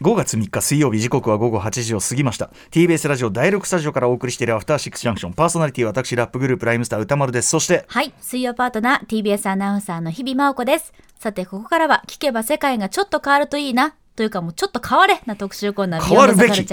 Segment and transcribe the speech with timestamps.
[0.00, 8.12] 5月3日水曜日時刻は午後8時を過ぎました TBS ラジオ第6スタジオからお送りしているアフターシックスジャンクションパーソナリティは私ラップグループライムスター歌丸ですそしてはい。
[8.20, 10.92] 水曜パートナー、TBS アナウンサーの日々真央子です。
[11.18, 16.64] さて、ここからは、聞けば世界がちょっと変わるといいな、というかもうちょっと変われな特集コーナー、変わるべき。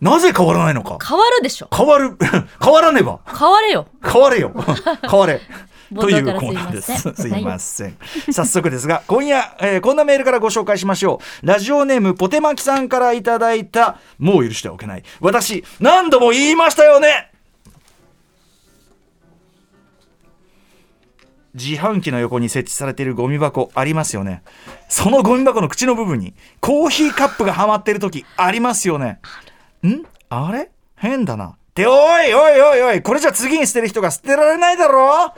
[0.00, 0.98] なぜ変わらないのか？
[1.06, 1.68] 変わるでしょ。
[1.74, 2.16] 変わる
[2.62, 3.86] 変わらねば変われよ。
[4.04, 4.52] 変われよ
[5.08, 7.12] 変われ冒というコーナーです。
[7.14, 7.96] すいません。
[8.32, 11.46] 早速ですが今夜、えーこんなメールからご紹介しましょう。
[11.46, 13.98] ラジオネームポテマキさんからいただいた。
[14.18, 15.02] もう許してはおけない。
[15.20, 17.30] 私何度も言いましたよね。
[21.54, 24.42] 自販機の横に設置されているゴミ箱ありますよね。
[24.88, 29.20] そのゴミ箱の口の部分にコーヒーカップがはまっている時ありますよね。
[29.86, 30.02] ん？
[30.30, 30.70] あれ？
[30.96, 31.46] 変だな。
[31.46, 35.32] っておいおいおいおいこれじゃ次に捨てる人が捨てられないだろ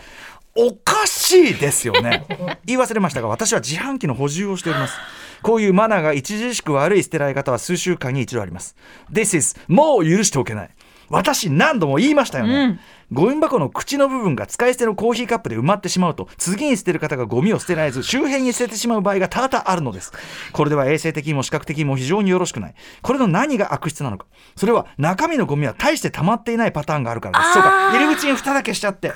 [0.56, 2.24] おかしいですよね。
[2.64, 4.94] 言い忘れましたが私は自販機の補充をしております。
[5.42, 8.74] こういうマナーが著しく悪い捨てられ方は数週間に一度あります。
[9.12, 10.70] This is もう許しておけない
[11.08, 12.80] 私何度も言いましたよね、
[13.12, 20.12] ゴミ箱の口の部分が使い捨てのコーヒーカップで埋まってしまうと次に捨てる方がゴミを捨てられず周辺に捨ててしまう場合が多々あるのです。
[20.52, 22.74] これでは衛生的にも視覚的にも非常によろしくない。
[23.02, 24.26] これの何が悪質なのか。
[24.56, 27.52] それは中身のゴミは大して溜まっていないパターンがあるからです。
[27.52, 27.92] そうか。
[27.92, 29.12] 入り口に蓋だけしちゃって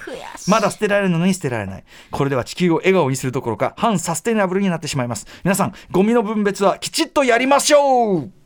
[0.47, 1.85] まだ捨てられるのに捨てられない。
[2.11, 5.27] これでは地球を笑顔にするどころか反サステナブルになってしまいます。
[5.45, 8.40] 皆さんゴミの分別はきちっとやりましょう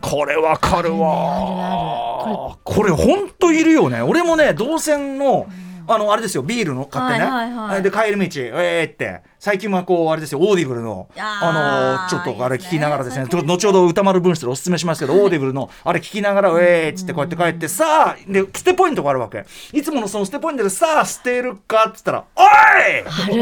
[0.00, 2.56] これわかるわ。
[2.64, 4.02] これほんといるよね。
[4.02, 5.46] 俺もね動線の
[5.86, 6.42] あのあれですよ。
[6.42, 7.82] ビールの買ってね、はいはいはい。
[7.82, 9.22] で帰り道えーって。
[9.40, 10.38] 最近はこうあれですよ。
[10.38, 13.26] オーディブルのあのちょっとあれ聞きながらですね。
[13.28, 19.46] ちょっと後ほど歌丸分室でおすすめしますけど、オーディブルのあれ聞きながら「えー」っつってこうやって帰って、さあで捨てポイントがあるわけ。
[19.72, 22.46] いつものその捨てポイントでさあ捨てるかっつったら「おい！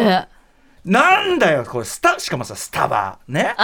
[0.01, 0.29] ある。
[0.89, 3.55] なんだよこれスタしかもさスタバね？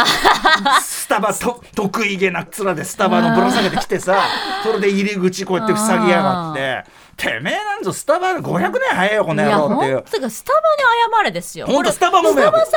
[0.83, 4.29] スタバと得意げな面でスタバのぶら下げてきてさ
[4.63, 6.85] それで入り口こうやって塞ぎやがって。
[7.15, 9.95] てめえなんぞスタバ500年早いよこの野いや、郎っていう。
[9.97, 11.67] ほんとか、スタバに謝れですよ。
[11.67, 12.77] ほんとこれスタバもスタバさ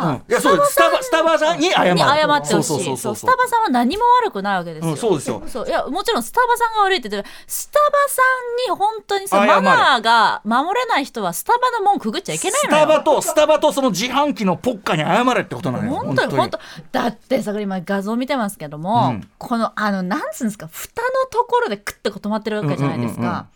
[0.00, 0.16] んは、うん。
[0.16, 1.94] いやそうスタバスタバさんに謝る。
[1.94, 2.96] に謝ってほしい。
[2.96, 5.42] スタバさんは何も悪くないわけですよ、うんそうですよ。
[5.46, 7.34] そういやもちろんスタバさんが悪いって言ってる。
[7.46, 8.22] スタバさ
[8.68, 12.86] んに本当にさマナーが守れない人はスタバの門くぐっちゃいけないスのよ。
[12.86, 15.92] タバとスタバとその自販機のポッカに謝れってことなのよ。
[15.92, 16.58] 本当に本当
[16.92, 23.46] だってさ今画像見てますけども、うんこのあのなんつうんですか蓋のところでクッてこう止まってるわけじゃないですか、うんうんうんうん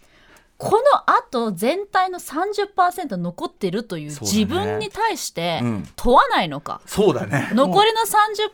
[0.62, 5.88] このあと全体の30%残ってるという自分に対してうん。
[5.96, 7.48] 問わないのか、そうだね。
[7.54, 8.02] 残りの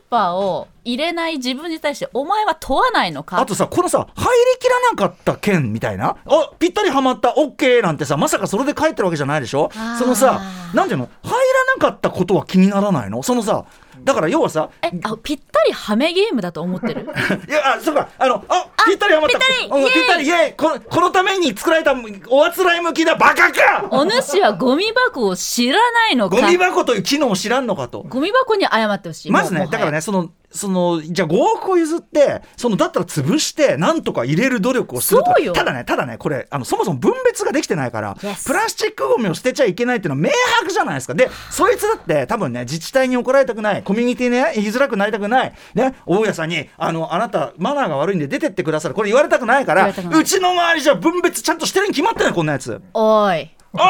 [0.09, 3.41] 30%を入れない自分に対してお前は問わないのか？
[3.41, 6.15] あとさこのさ入りきらなかった件みたいな？
[6.25, 9.69] あぴったりはまった OK なんてさまさかそれで帰ってるわけじゃないでしょ？
[9.99, 10.41] そのさ
[10.73, 11.09] なんていうの？
[11.23, 13.21] 入らなかったことは気にならないの？
[13.21, 13.65] そのさ
[14.03, 17.01] だから要はさえあぴったりはめゲームだと思ってる？
[17.47, 18.07] いやあそうか。
[18.17, 19.39] あのあぴったりはまった。
[19.39, 19.81] ぴったり！
[19.83, 20.25] イエーぴったり。
[20.25, 20.53] イエーイ！
[20.53, 21.93] このこのために作られた
[22.29, 23.87] おあつらい向きだバカか！
[23.91, 26.37] お主はゴミ箱を知らないのか？
[26.41, 28.03] ゴミ箱という機能を知らんのかと。
[28.07, 29.31] ゴミ箱に謝ってほしい。
[29.31, 35.53] まずねだからねそのそのじゃあ5億を譲ってそのだったら潰してなんとか入れる努力をすると。
[35.53, 41.13] ただねただねこれあのそもそも分別ができてないから、プラスチックゴミを捨てちゃいけないっていうのは明白じゃないですか。
[41.13, 52.81] でそいつだって多分ね自治体に怒られたくないコミュニティね言いづらくなりたくないね大家さんにあのあなたマナーが悪いんで出てってくださるこれ言われたくないからうちの周りじゃ分別ちゃんとしてるに決まってないこんなやつ。
[52.93, 53.49] おい。
[53.73, 53.81] おい。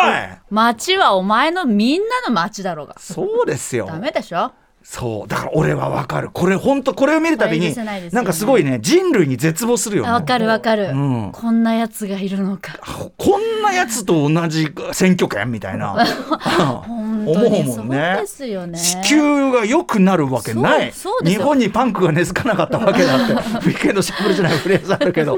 [0.50, 2.96] 町はお前のみんなの町だろうが。
[3.00, 3.86] そうですよ。
[3.88, 4.52] ダメでしょ
[4.90, 5.28] そう。
[5.28, 6.30] だから俺はわかる。
[6.32, 7.76] これ本当これを見るたびに
[8.14, 10.10] なんかすごいね人類に絶望するよね。
[10.10, 11.32] わかるわかる、うん。
[11.34, 12.80] こんなやつがいるのか。
[13.18, 15.94] こんなやつと同じ選挙権みたいな。
[16.88, 18.22] 思うもんね。
[18.22, 20.94] ね地球が良くなるわけない。
[21.26, 23.34] 日本にパンクが根付かなかったわけだって。
[23.36, 25.38] ウィークエンドシャンブルじゃないフレーズあるけど。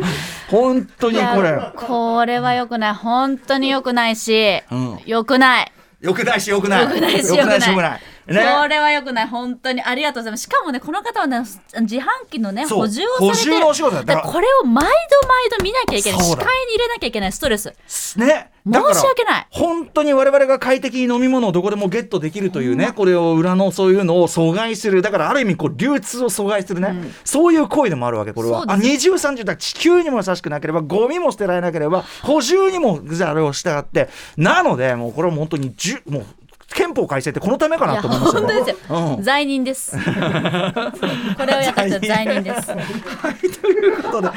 [0.51, 1.59] 本当にこれ。
[1.75, 2.93] これは良くない。
[2.93, 4.99] 本当に良くないし、うん。
[5.07, 5.71] 良くない。
[6.01, 6.83] 良くないし良くない。
[6.83, 7.99] 良くないし良くない
[8.29, 8.57] ね。
[8.61, 9.27] これはよくない。
[9.27, 9.81] 本当に。
[9.81, 10.43] ありがとうございます。
[10.43, 16.21] しかもねこの方はね自販機のね補充をされて補充のお仕事だだからこれを毎度毎度見なきゃいけない。
[16.21, 17.31] 視界に入れなきゃいけない。
[17.31, 17.73] ストレス。
[18.17, 18.51] ね。
[18.65, 19.47] 申し訳ない。
[19.49, 25.01] 本当に我々が快適に飲み物をどこでもゲットできるというね、これを裏のそういうのを阻害する。
[25.01, 26.93] だからある意味こう流通を阻害するね、
[27.23, 28.65] そういう行為でもあるわけこれは。
[28.67, 34.09] あ二重三重だ地球にも優しくなければゴミも捨てられなければ補充にもあれを従って。
[34.37, 36.25] なのでもうこれは本当にじゅもう
[36.75, 39.23] 憲法改正ってこのためかなと思いますよ本当ですよ、うん。
[39.23, 39.91] 罪人です。
[39.97, 40.01] こ
[41.45, 43.61] れをやった人は罪人です。
[43.61, 44.29] ということで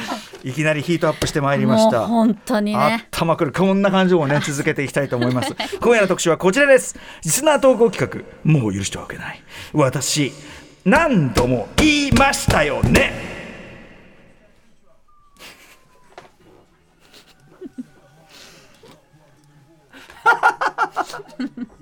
[0.45, 2.07] いきなりヒートアップしてまいりましもうた。
[2.07, 3.07] 本当にね。
[3.11, 5.55] たまくるこんな感じをね続けていきたいと思います。
[5.81, 6.97] 今夜の特集はこちらです。
[7.25, 9.43] リスナー投稿企画もう許してはおけない。
[9.73, 10.33] 私
[10.85, 13.13] 何度も言いましたよね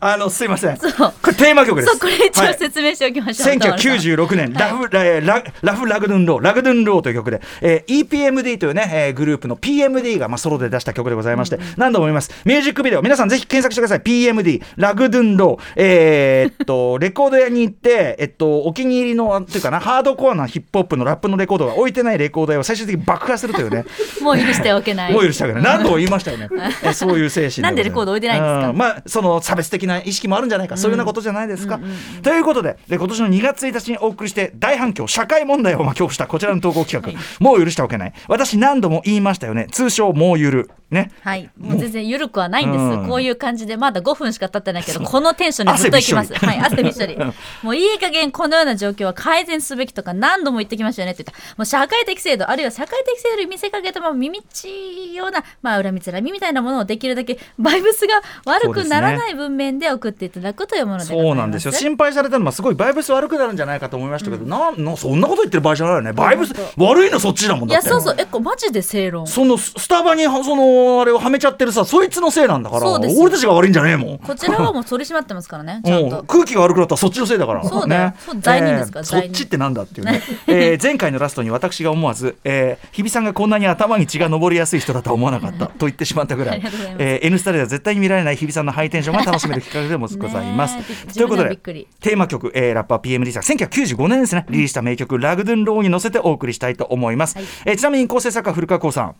[0.00, 0.78] あのすいません。
[0.78, 0.84] こ
[1.26, 1.90] れテーマ曲です。
[1.92, 2.54] そうこれ一応はい。
[2.58, 12.30] 説明しておきましょう、歌丸さん1996年、ラフラララフ・ラグドゥンロー、ラグドゥンローという曲で、えー EPMD というね、えーグループの PMD が、まあ、ソロで出した曲でございまして、何度も言います。
[12.44, 14.00] ミュージックビデオ、皆さんぜひ検索してください。
[14.00, 23.84] PMD、ラグドゥンロー、えーっと、 レコード屋に行って、えっと、お気に入りの、っていうかな、ハードコアなヒップホップのラップのレコードが置いてないレコード屋を最終的に爆破するというね、
[24.22, 25.12] もう許しておけない。
[25.14, 25.62] もう許したくない。
[25.62, 26.48] 何度も言いましたよね。
[26.82, 28.68] えそういう精神なんでレコード置いてないんですか？
[28.70, 31.80] うまあ、その差別的な意識もあるんじゃないか、そういうようなことじゃないですか。
[32.22, 38.12] ということでで、今年の2月1日にお送りして、大反響、社会問題を巻き起こしたこちらの投稿企画、もう許しておけない。
[38.28, 39.66] 私、何度も言いましたよね。
[39.70, 40.70] 通称、もうゆる。
[40.90, 41.10] ね。
[41.22, 43.08] はい、もう全然緩くはないんです、うん。
[43.08, 46.34] こういう感じでまだ5分しか経ってないけどこのテンションでずっといきます。
[46.34, 47.16] 汗びっしょりはい 汗びっしょり。
[47.62, 51.54] もういい加減このような状況は改善すべきとか何度も言ってきましたよねって言った。
[51.56, 54.68] もう社会的制度あるいは社会的制度に見せかけたまま耳っち
[55.12, 61.72] いようなまあ恨みつらみみたいなものをできるだけバイブスが悪くならない文面で送っていただくというものでそうなんですよ。
[61.72, 64.84] 心配されたのはすごいバイブス悪くなるんじゃないかと思いましたけど、なん。
[64.84, 66.12] なそんなこと言ってる場合じゃないよね。
[66.12, 67.88] バイブス悪いのそっちだもんだって。
[67.88, 68.16] いやそうそう。
[68.18, 73.22] えこれマジで正論そのススタバにそのあれをはめちゃってるさそいつのせいなんだからそうですよ。
[73.22, 74.18] 俺たちが悪いんじゃねえもん。
[74.18, 75.82] こちらはもう取り締まってますからね。
[76.26, 77.64] 空気が悪くなったらそっちのせいだから。
[77.64, 78.14] そうね。
[78.40, 86.62] 罪人ですからえーそっちってなんだっていうね、えー 前回のラストに私が思わず、えー日比さんがこんなに頭に血が上りやすい人だとは思わなかったと言ってしまったぐら あい
[86.98, 91.14] えー N スタでは絶対に見られない日比さんのハイテンションが楽しめる企画でもございます。
[91.14, 94.44] ということでテーマ曲、えーラッパー PMD さん1995年ですね。
[94.50, 97.44] リリースした名曲「ラグドゥンロー」に乗せてお送りしたいと思います、はい。
[97.66, 99.14] えーちなみに構成作家古川光さん。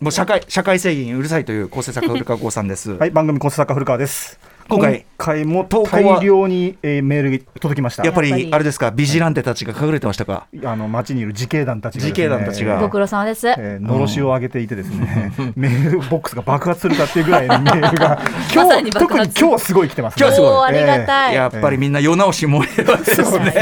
[0.00, 2.92] もう社会社会正義にうるさいという構成作家古川光さんです。
[2.92, 4.38] はい、番組構成作家古川です。
[4.68, 8.04] 今回回も大量に、えーメールが届きました。
[8.04, 10.46] やっぱりあれですか、ビジランテたちが隠れてましたか？
[10.64, 12.80] あの街にいる自警団たちがね、自警団たちが。
[12.80, 18.20] ご苦労様です、えーのろしを上げていてですね、 メールボックスが爆発するかっていうぐらいの メールが
[18.52, 19.34] 今まさに日爆発。
[19.34, 20.68] 特に今日はすごい来てます、今日はすごい。
[20.68, 23.52] ありがたい、やっぱりみんな世直し燃えるわけですどね。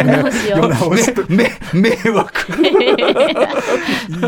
[0.49, 1.13] 世直し。
[1.29, 2.33] めめ迷惑。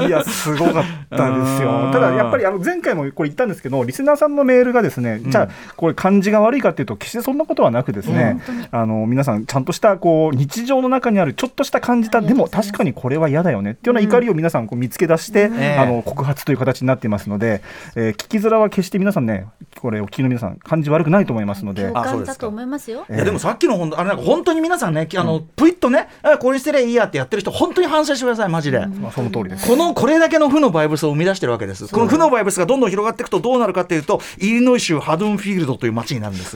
[0.07, 1.91] いやすごかったですうんよ。
[1.93, 8.41] ただやっぱりあの前回もこれ言ったんですけど、リスナーさんのメールがですね、じゃあこれ漢字が悪いかっていうと決してそんなことはなくですね、
[8.71, 17.63] あの皆さんちゃんとしたこう日常の中にあるちょっとした感じたでも確かにこれは嫌だよねっていうような怒りを皆さんこう見つけ出して、ええあの告発という形になっていますので、
[17.97, 19.47] えー聞きづらは決して皆さんね
[19.81, 21.99] これお聞きの皆さん漢字悪くないと思いますので共。
[21.99, 28.87] あそうですか感だと思いますよいやでもさっきの本当あれなんか本当に皆さんねあのプイッとねあこれにすればいいやってやってる人本当に反省してくださいマジで。
[28.87, 29.67] まあその通りです。
[29.67, 31.89] このこれだけの負のバイブスを生み出してるわけです。
[31.89, 36.54] この負のバイブスがどんどん広がっていくとどうなるかっていうと、イリノイ州ハドゥンフィールドという街になるんです。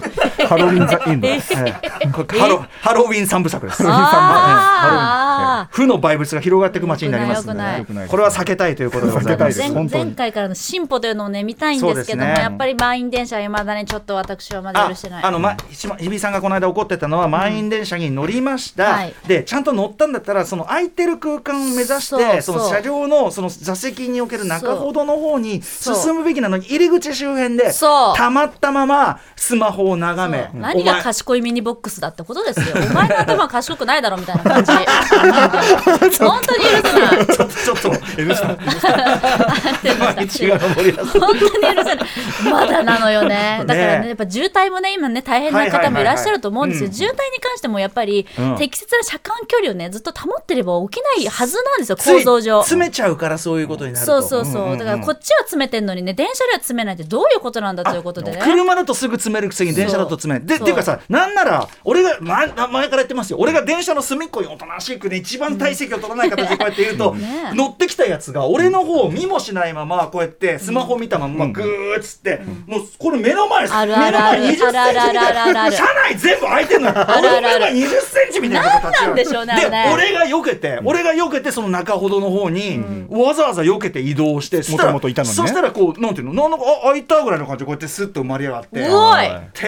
[0.49, 1.28] ハロウィンザインド。
[1.28, 1.40] え
[2.00, 3.83] えこれハロハロウィン三部作です。
[3.87, 9.59] あ負のバイブスが広がっていく街になりますこれは避けたいということでございます。
[9.59, 15.25] 前前回からの進歩というのをね見たいんですけども、やっぱり満員電車はいまだにちょっと私はまだあ許してない。
[15.25, 19.14] あの、ま、ひ日比さんがこの間怒ってたのは満員電車に乗りました、はい。
[19.26, 27.73] でちゃんと乗ったんだったらその空いてる空間を目指してその車両のその座席における中ほどの方に進むべきなのに入り口周辺で
[28.17, 30.50] たまったままスマホを眺め。
[30.54, 32.66] 何が賢いミニボックスだってことですよ。
[32.90, 34.73] お前の頭は賢くないだろみたいな感じ。
[36.18, 37.26] 本当に許せない。
[37.26, 37.90] ちょっとちょっと
[38.23, 38.37] りや
[41.04, 41.18] すい。
[41.21, 41.40] 本当に
[41.76, 42.07] 許せない。
[42.50, 43.62] まだなのよね。
[43.66, 48.57] だからねねやっぱ渋滞もね今ね大変な方もいらっしゃると思うんですよ、渋滞に関してもやっぱり、うん。
[48.57, 52.62] 適切な車間距離をねずっと保ってれば起きないはずなんですよ構造上。
[52.62, 54.23] 詰めちゃうからそういうことになると。
[54.23, 58.40] そうそうそう,、だからこっちは詰めてんのにね電車では詰めないってどういうことなんだということでね。
[58.42, 60.40] 車だとすぐ詰めるくせに電車だと詰め。
[60.40, 63.38] ないでっていうかさなんなら俺が、ま、前から言ってますよ。
[63.38, 74.42] 俺が電車の隅っこにおとなしくね一番体積を取らない形で こうやって言うと、ね乗ってきたやつが俺の方を見もしないままこうやってスマホ見たままグーッつって、もうこれ目の前あるあるある。
[74.42, 76.94] 目の前20センチみたいな車内全部開いてんのよ。
[76.94, 79.08] るある俺の目の前20センチみたいなとこ立ち上がる。
[79.08, 85.35] なんなんでしょうねで俺が避けて俺が避けてその中ほどの方にわざわざ避けて移動してそしたらもともといたのにね。
[85.37, 86.49] そしたらこうなんていうの？
[86.49, 88.80] なんかあ開いたぐらいの感じでこうやってスッと生まれ上がって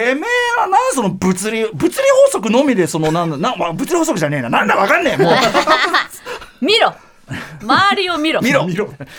[0.01, 1.89] てめえはなんその物理物理
[2.25, 4.49] 法則のみでそのなんだな、まあ、物理法則じゃねえな。
[4.49, 5.17] なんだわかんねえ。
[5.17, 5.33] もう。
[6.65, 6.93] 見ろ。
[7.61, 8.41] 周りを見ろ。
[8.41, 8.67] 見ろ。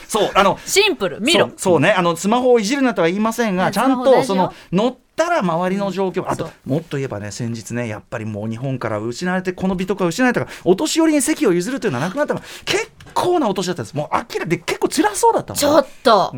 [0.07, 1.21] そうあのシンプル。
[1.21, 1.47] 見ろ。
[1.49, 1.93] そうそうね。
[1.93, 6.71] あのスマホをいじるなとは言いませんがはいちゃんとその乗ったら周りの状況、あとそう。
[6.71, 12.41] もっと言えばね先日ねやっぱりもう日本から失われてこの美徳が失われたからお年寄りに席を譲るというのはなくなったの。
[12.41, 13.95] が結構なお年だったんです。
[13.95, 16.35] もう明らかで結構辛そうだったのちょっと、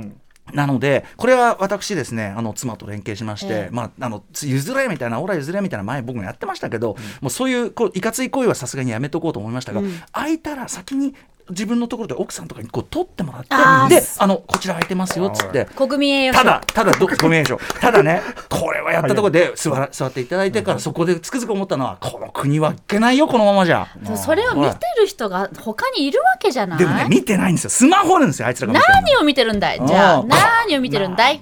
[0.52, 3.68] なのでこれは私ですねあの妻と連携しまして、ええ。
[3.72, 9.80] まあ、あの譲れみたいなオラ譲れみたいな前僕もやってましたけど、もうそういうこういかつい行為はさすがにやめとこうと思いましたが、
[10.12, 11.14] 開いたら先に
[11.50, 13.48] 自分のところで奥さんとかにこう取ってもらって
[13.94, 15.66] であのこちら空いてますよっつって。
[15.76, 17.58] 国民栄誉賞ただ、ただど、ごめんなさい。
[17.80, 23.86] ただね、 これはやったところで座ら座っていただいてから、そこでつくづく思ったのは、この国はいけないよ、このままじゃ。
[24.16, 26.78] それを見てる人が他にいるわけじゃない？
[26.78, 27.70] でもね、見てないんですよ。
[27.70, 28.80] スマホなんですよ、あいつらが。
[28.80, 29.80] 何を見てるんだい？
[29.86, 31.40] じゃあうん何を見てるんだい？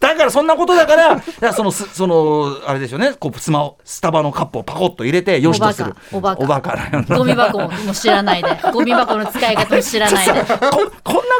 [0.00, 0.96] だからそんなことだか
[1.40, 5.94] ら、そのすそのあれですよね、こうスマホスタバのカップをパコッと入れてよしとする。
[6.12, 6.76] おバカおバカ
[7.08, 8.48] ゴミ箱も知らないで。
[8.72, 10.90] ゴミ箱の使い方も知らないで ここんな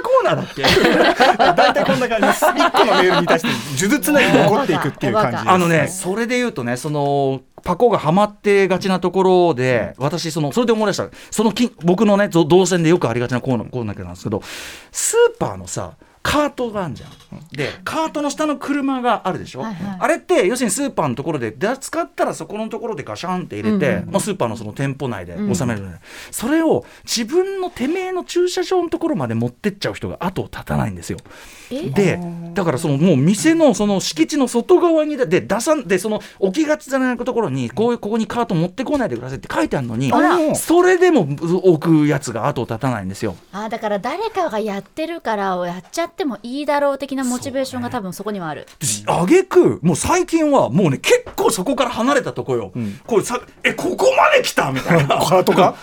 [0.02, 0.62] コーナーだっけ？
[1.54, 3.48] 大体こんな感じです 一個のメールに対して
[3.82, 11.06] 呪術なりに残っていくっていう感じですあのね、それで言うとね、そのパコがハマってがちなところで、私そのそれで思い出した。
[11.30, 14.42] そのき僕のねぞ動線でよくありがちなコーナーコーナーなんですけど、
[14.92, 15.92] スーパーのさ。
[16.26, 17.10] カートがあるじゃん。
[17.52, 19.60] で、カートの下の車があるでしょ？
[19.60, 25.82] はいはいあれって要するにスーパーのところでで使ったらそこのところでガシャンって入れて、まあ、スーパーのその店舗内で収める、
[26.30, 31.18] それを自分のてめえの駐車場のところまで持ってっちゃう人が後を絶たないんですよ。
[31.70, 31.90] え？
[31.90, 32.18] で
[32.54, 40.12] だからそのもう店のその敷地の外側にでで出さんでその置きがちじゃないところにこういうここにカート持ってこないでくださいって書いてあるのに
[40.56, 43.36] それでも置くやつが後を絶たないんですよ。
[43.52, 48.66] あだから誰かがやってるからやっちゃってもいいだろう的なモチベーションが多分そこにはある。
[49.06, 52.72] あげくもう最近はもうね結構そこから離れたとこよ、
[53.06, 55.18] これさえここまで来たみたいな。
[55.18, 55.74] カートが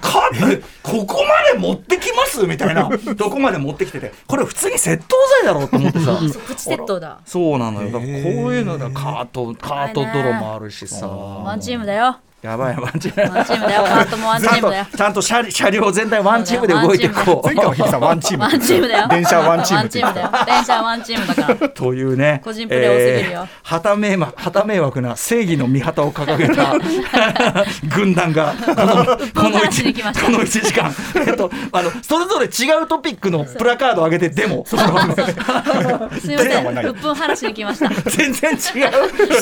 [0.00, 2.90] カートここまで持ってきますみたいな。
[3.16, 4.12] どこまで持ってきてて。
[4.26, 6.18] これ普通に窃盗罪だろうと思ってさ。
[6.46, 7.18] プチ窃盗だ。
[7.24, 7.90] そうなのよ。
[7.90, 8.08] だからこ
[8.48, 8.90] ういうのだ。
[8.90, 11.06] カートカート泥もあるしさ。
[11.06, 13.34] ワンチームだよやばいワンチーム。
[13.36, 13.82] ワンチームだよ。
[13.84, 14.86] カートもワンチちゃんとームだよ。
[14.96, 17.46] ちゃんと車車両全体ワンチームで動いていこう。
[17.46, 18.44] 前回は日比さんワンチーム。
[18.44, 19.08] ワンチームだよ。
[19.08, 20.30] 電車ワンチームだよ。
[20.46, 21.68] 電車ワンチームだから。
[21.70, 23.48] というね個人プレー多すぎるよ。
[23.50, 26.74] えー旗迷惑旗迷惑な正義の御旗を掲げた
[27.94, 30.94] 軍団がこのこの話に来ました1この一時間、
[31.26, 34.64] えっと、あのそれぞれ違うトピックのプラカードを上げてデモ。
[34.66, 36.86] すみません。
[36.86, 37.88] うっぷん話しに来ました。
[38.10, 38.58] 全然違う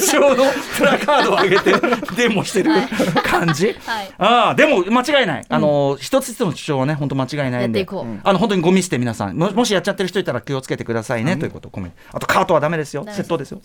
[0.01, 0.45] 主張の
[0.77, 1.75] プラカードを上げて
[2.17, 2.71] デモしてる
[3.25, 4.13] 感じ、はい。
[4.19, 7.87] ああでも間違いない、あの一つ一つの主張はね本当間違いないんで。
[8.25, 9.37] あの本当にゴミ捨て皆さん。
[9.37, 13.05] ももしやっちゃってる人いたら気をつけてくださいね、ということをコメントあとカートはダメですよ。
[13.05, 13.61] 窃盗ですよ。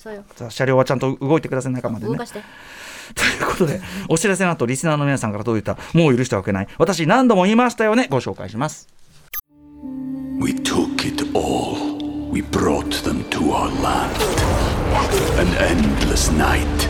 [0.50, 1.74] 車両はちゃんと動いてください。
[1.74, 2.12] 中までね。
[2.12, 2.42] 動かして。
[3.16, 6.68] ということでお知らせの後リスナーの皆さんから届いたもう許してはいけない。
[6.78, 8.08] 私何度も言いましたよね。
[8.10, 8.88] ご紹介します。
[10.40, 11.98] We took it all.
[12.32, 14.16] We brought them to our land.
[15.40, 16.90] An endless night,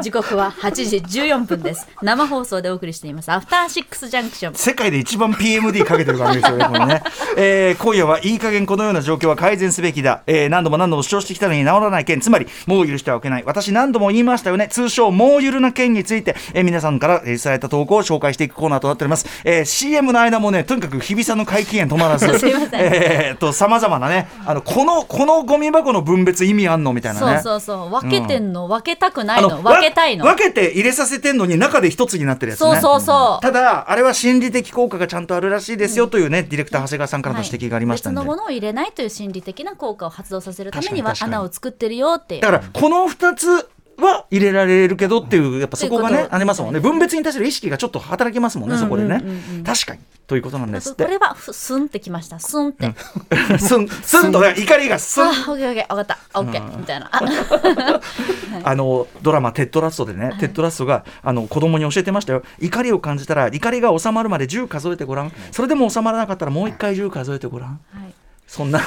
[0.00, 0.70] 時刻は8
[1.02, 7.02] 時14分です生放送でお送りしていますアフターシックスジャンクション世界で一番 PMD かけてる番組ですよね、これね。
[7.36, 10.22] えー今夜はいい加減このような状況は改善すべきだ。
[10.26, 13.42] えー何度も何度も主張してきたのに治らない件、つまり、もう許してはおけない。
[13.44, 14.68] 私何度も言いましたよね。
[14.68, 19.26] 通称、もうゆるな件について、えー皆さんからえー伝えた投稿を紹介していくコーナーとなっております。
[19.44, 27.40] えー CM の間もね、とにかく日比さんの回帰炎止まらず、 すいませんえーっと、様々なね、あの、この、このゴミ箱の分別意味あんのみたいなね。
[27.42, 30.24] そうそうそう分けてんの、分けたくないあの分けたいの。
[30.26, 32.72] わ分けて入れさせてんのに中で一つになってるやつね。
[32.72, 33.42] そうそうそう。
[33.42, 42.40] ただあれは心理的効果がちゃんとあるらしいですよというね、ディレクター長谷川さんからの指摘がありましたんで、別のものを入れないという心理的な効果を発動させるためには穴を作ってるよっていう。
[42.42, 43.68] だからこの2つ
[44.00, 46.80] は入れられるけどっていうやっぱそこがねありますもんね。
[46.80, 49.22] 分別に対する意識がちょっと働きますもんね、そこでね、
[49.64, 50.00] 確かに。
[50.26, 51.04] ということなんですって。
[51.04, 52.38] これはふスンってきました。
[52.38, 52.94] スンって、
[53.58, 55.24] すんすんとね怒りがすん。
[55.24, 56.18] あオッケーオッケー分かった。
[56.38, 57.08] オッケーみたいな。
[57.10, 57.20] あ
[58.62, 62.42] あのドラマ「テッドラスト」でね、テッドラストがあの子供に教えてましたよ。
[62.60, 65.32] 怒りを感じたら怒りが収まるまで10数えてごらん。
[65.50, 67.76] それでも収まらなかったらもう一回10数えてごらん、は
[68.06, 68.14] い。
[68.46, 68.80] そんな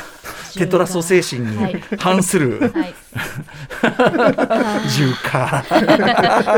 [0.53, 1.81] テッドラスト精神にはい。
[1.97, 2.93] 反するはい。
[3.83, 5.63] 10か。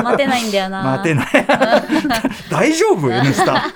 [0.04, 0.84] 待てないんだよな。
[0.84, 1.28] 待てない。
[2.52, 3.72] 大丈夫？N スタ。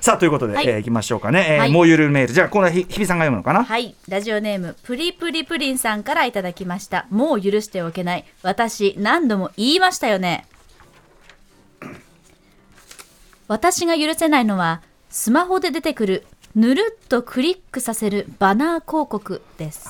[0.00, 0.68] さあということで、はい。
[0.68, 1.70] えーいきましょうかね、えーはい。
[1.70, 3.94] もうゆるメールじゃあこれはひ日比さんが読むのかな、はい。
[4.08, 7.06] ラジオネームプリプリプリンさんからいただきました。
[7.10, 8.24] もう許しておけない。
[8.42, 10.46] 私何度も言いましたよね。
[13.46, 19.88] 私が許せないのはスマホで出てくるぬるっとクリックさせるバナー広告です。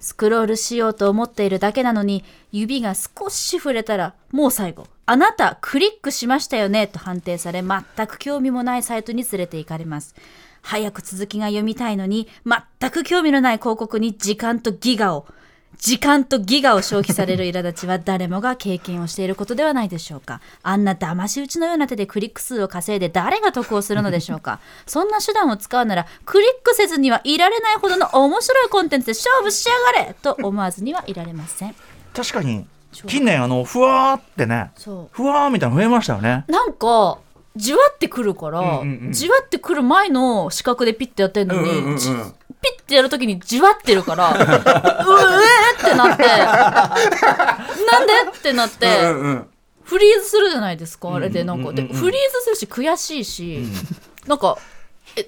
[0.00, 10.14] スクロールしようと思っているだけなのに指が少し触れたらもう最後あなたクリックしましたよねと判定され全く興味もないサイトに連れて行かれます。
[10.62, 12.28] 早く続きが読みたいのに
[12.80, 15.26] 全く興味のない広告に時間とギガを
[15.76, 20.40] 時間とギガを消費される苛立ちは誰もが経験をしていることではないでしょうか。
[20.62, 24.58] あんな騙し討ちのような手でクリック数を稼いで誰が得をするのでしょうか。
[24.86, 30.14] そんな手段を使うならクリックせずにはいられないほどの面白いコンテンツで勝負しやがれ。
[30.20, 31.74] と思わずにはいられません。
[32.12, 32.66] 確かに
[33.06, 34.72] 近年あのふわーってね
[35.12, 36.44] ふわーみたいなの増えましたよね。
[36.48, 37.18] なんか
[37.54, 41.98] じわってくるから、うんうんうんじわってくる前の視覚でピッてやってんのに、うんうんうん。
[41.98, 42.10] じ
[42.60, 49.50] ピッてやるときにじわってるから うえーってなってなんでってなって、うんうん
[49.84, 51.86] フリーズするじゃないですかあれでなんか、うんうんうん。
[51.86, 53.62] うんでフリーズするし悔しいし、
[54.26, 54.58] なんか
[55.16, 55.26] え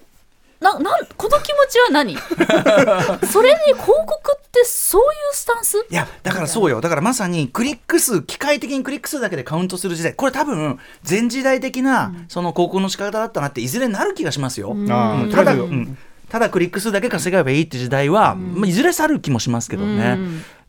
[0.61, 2.15] ななんこの気持ちは何？
[3.27, 5.79] それに広告ってそういうスタンス？
[5.89, 6.83] いやだからそうよ。
[6.83, 10.13] だからまさにクリック数機械的にクリック数だけでカウントする時代。
[10.13, 15.97] これ多分前時代的なその広告の仕方だったなっていずれなる気がしますよ、あーただ、うん
[16.31, 20.17] ただクリック数だけ稼げばいいって時代は、まあ、いずれ去る気もしますけどね、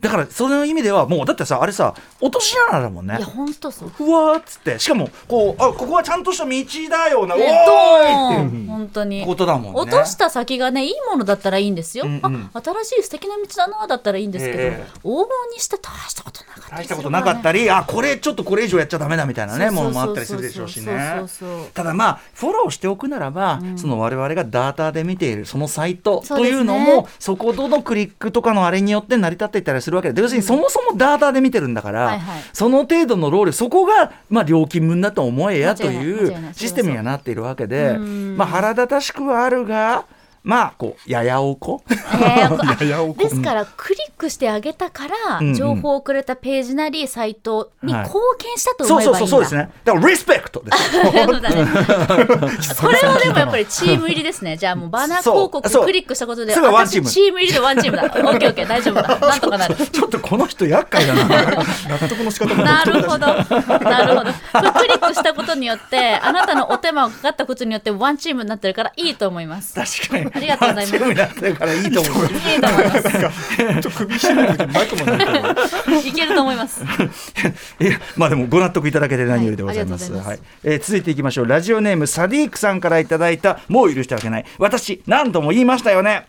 [0.02, 3.18] だからその意味ではもうだってさあれさ落とし穴だもんね。
[3.18, 3.90] いや本当そう。
[3.90, 4.80] ふわーっつって。
[4.80, 6.52] しかもこうあここはちゃんとした道
[6.90, 7.36] だよな。
[7.36, 9.26] おーえいって本当に。
[9.26, 9.80] ことだもんね。
[9.80, 12.50] 落とした先がねいいものだったらいいんですよ、うんうん。
[12.54, 14.88] あ新しい素敵な道だなだったらいいんですけど、ええ。
[15.04, 21.22] 往々にして大したことなかった大りしたことなかったりあこれちょっとこれ以上やっちゃダメだみたいなねものもあったりするでしょうしね。
[21.74, 32.44] ただまあフォローしておくならば、その我々がダータで見ているそのサイトというのもそことのクリックとかのあれによって成り立っていったりするわけで要するにそもそもダータで見てるんだから、はいはい。
[32.54, 36.54] その程度の労力そこがまあ料金分だと思えやという。
[36.54, 38.38] システムにはなっているわけでうん。
[38.38, 40.06] まあ腹立たしくはあるが
[40.44, 41.84] まあこうややおこ？
[42.82, 51.12] ややおこですからクリックしてあげたから、情報をくれたページなりサイトにはい貢献したとそう思えばいいんだ、そうそうそうですねだからリスペクトですね
[52.82, 54.58] これはでもやっぱりチーム入りですね。
[54.58, 58.04] じゃあもうバナー広告クリックしたことで、それがワンチーム私チーム入りでワンチームだ。
[58.04, 59.20] オッケーオッケー大丈夫だ。
[59.20, 59.76] なんとかなる。
[59.76, 63.28] ちょっとこの人厄介だな納得の仕方もなるほど。
[63.28, 64.32] なるほど。
[64.74, 69.74] クリックしたことによって、あなたのお手間がかかったことによってワンチームになってるからいいと思います。
[69.74, 73.10] 確かにありがとうございますチームになってるからいいと思ういいと思います。
[73.12, 76.84] ちょっと首絞めてマイクもないいけると思います。
[77.80, 80.12] いやまあでもご納得いただけて何よりでございます。
[80.14, 81.48] はいえー続いていきましょう。
[81.48, 84.46] ラジオネームサディークさんからいただいたもう許してはいけない。
[84.58, 86.28] 私何度も言いましたよね。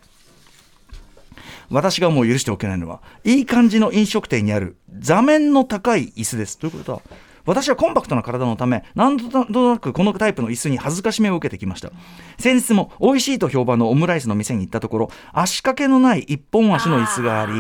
[1.71, 6.59] 私がもう許しておけないのはいい感じの飲食店にある座面の高い椅子です。
[6.59, 7.03] ということは
[7.45, 11.91] 私はコンパクトな体のため何となくこのタイプの椅子に恥ずかしめを受けてきました。
[12.39, 17.53] 先日も美味しいと評判のオムライスの店に行ったところ足掛けのない一本足の椅子があり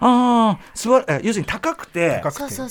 [0.00, 2.22] ああ座るえ要するに高くて。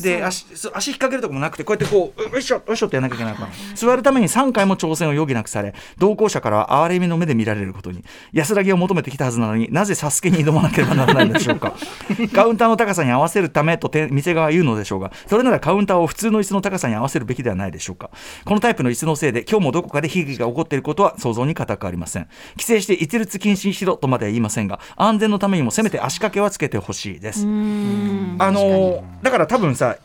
[0.01, 3.49] で足足引っ掛けるとこもなくてこうやってこううよいしょよいしょってやらなきゃいけないから。
[3.75, 11.73] 座るために3回も挑戦を余儀なくされ同行者からは哀れみの目で見られることに安らぎを求めてきたはずなのになぜサスケに挑まなければならないんでしょうか。
[12.33, 18.09] カウンターの高さに合わせるためとて店側は言うのでしょうがそれならカウンターを普通の椅子の高さに合わせるべきではないでしょうか。
[18.45, 22.27] このタイプの椅子のせいで今日もどこかで悲劇が起こっていることは想像に難くありません。
[22.55, 27.43] 規制して一律禁止にしろとまでは言いませんが安全のためにもせめて足掛けはつけてほしいです。
[27.43, 29.97] あのーだから多分さ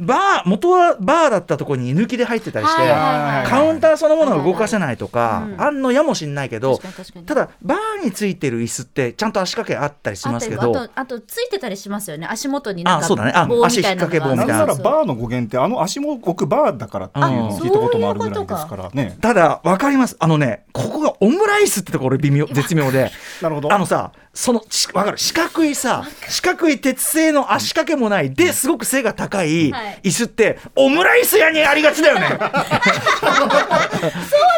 [0.00, 5.60] バー元はバーだったところに居抜きで入ってたりして、はいはいはいカウンターそのものを動かせないとか、うん。
[5.60, 6.78] あんのやもしんないけど
[7.26, 12.26] ただバーについてる椅子ってちゃんと足掛けあったりしあますけどとあとあとついてたりしますよね。
[12.30, 13.32] 足元になんかあそうだね。
[13.34, 14.58] あ棒みたいなのが足引っ掛け棒みたいな。
[14.58, 19.16] ならバーの語源ってあの足も置くバーだからっていうのを聞いたこともあるぐらいですからね。
[19.20, 20.16] ただ分かります。
[20.18, 23.10] あのねここがオムライスってところ微妙絶妙で。
[23.42, 23.72] なるほど。
[23.72, 25.18] あのさそのしわかる？
[25.18, 30.00] 四角いさ四角い鉄製の足掛けもないですごく背が高いはい。
[30.04, 32.28] 椅子ってオムライス屋にありがちだよね。
[32.28, 32.38] そう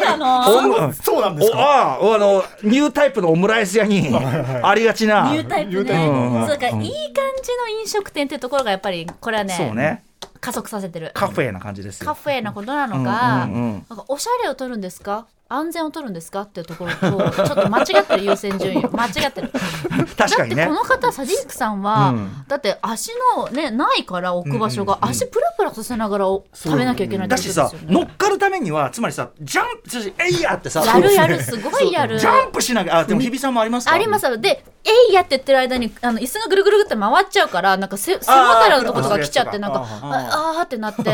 [0.05, 0.41] なの？
[0.41, 1.59] おそうなんですか？
[1.59, 5.33] おあああのニュータイプのオムライス屋にありがちな。
[5.33, 5.85] ニュータイプね。
[5.85, 5.87] プ。
[5.87, 10.05] そうだからいい感じの飲食店っていうところがやっぱりこれはねそうね。
[10.43, 11.11] 加速させてる。
[11.15, 12.07] カフェな感じですよ。
[12.07, 13.87] カフェなことなのか、うんうんうん。
[13.89, 15.27] なんかおしゃれを取るんですか？
[15.53, 16.43] 安全を取るんですか？
[16.43, 18.85] っていうところとちょっと間違ってる優先順位。
[18.95, 19.51] 間違ってる。
[20.17, 20.57] 確かにね。
[20.57, 20.73] だってこ。
[20.75, 22.45] の方サディックさんは、うん。
[22.49, 32.19] だって足のねないから置く場所が、足プラプラさせながらお食べなきゃいけないだしさ乗っかるためにはつまりさジャンプえいやってさやるやるすごいやる。
[32.19, 33.93] ジャンプしなきゃあでも日比さんもありますか？
[33.95, 34.41] あります。
[34.41, 40.65] で「えいや」って言ってる間にあの椅子がぐるぐるぐるって回っちゃうからなんか背背もたれのとことか来ちゃってなんかああー。
[40.65, 41.09] ってなってす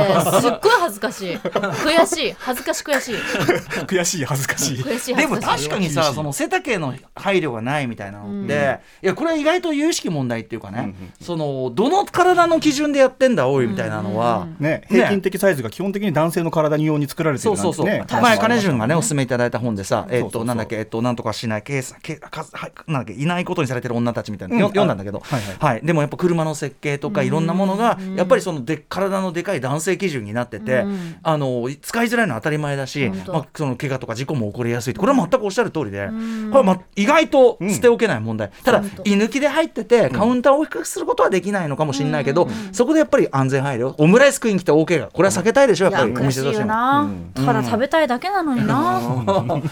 [0.49, 1.37] っごい恥ずかしい。
[1.37, 2.37] 悔しい。
[2.38, 3.14] 恥ずかし悔しい。
[3.87, 4.79] 悔しい恥ずかしい。
[4.79, 5.15] 悔しい。
[5.15, 5.69] でも恥ずかしい。
[5.69, 8.17] 確かにさその背丈の配慮がないみたいな。
[8.19, 18.05] のって、いやこれは意外と有識問題っていうかね、そのどの体の基準でやってんだおいみたいなのは、ね、平均的サイズが基本的に男性の体に用に作られてそるなんてうそうそう、ね。
[18.09, 20.43] 前金潤がねお勧めいただいた本でさ、えっそうそうそう。
[20.43, 24.61] となんだっけえっとなんとかしないケースけかはいなんだっけいないことにされてる女たちみたいな、うん。
[24.61, 25.57] よ読んだんだけど、はいはい。
[25.59, 25.81] はい。
[25.85, 43.95] でもやっぱ車の設計とかいろんなものがやっぱりそので体のでかい男性基準になってて、うんあの使いづらいのは当たり前だしまあ、その怪我とか事故も起こりやすいこれは全くおっしゃる通りで、これは、ま、意外と捨ておけない問題、ただ居抜きで入っててカウンターを低くすることはできないのかもしれないけど、そこでやっぱり安全配慮。
[43.99, 46.13] オムライス食いに来て大怪我これは避けたいでしょやっぱり。
[46.13, 46.61] お店としても。
[46.61, 49.01] よな、ただ食べたいだけなのにな、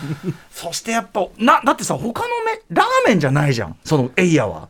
[0.53, 3.77] そしてやっぱなだってさ他のめラーメンじゃないじゃん。
[3.85, 4.69] そのエイヤは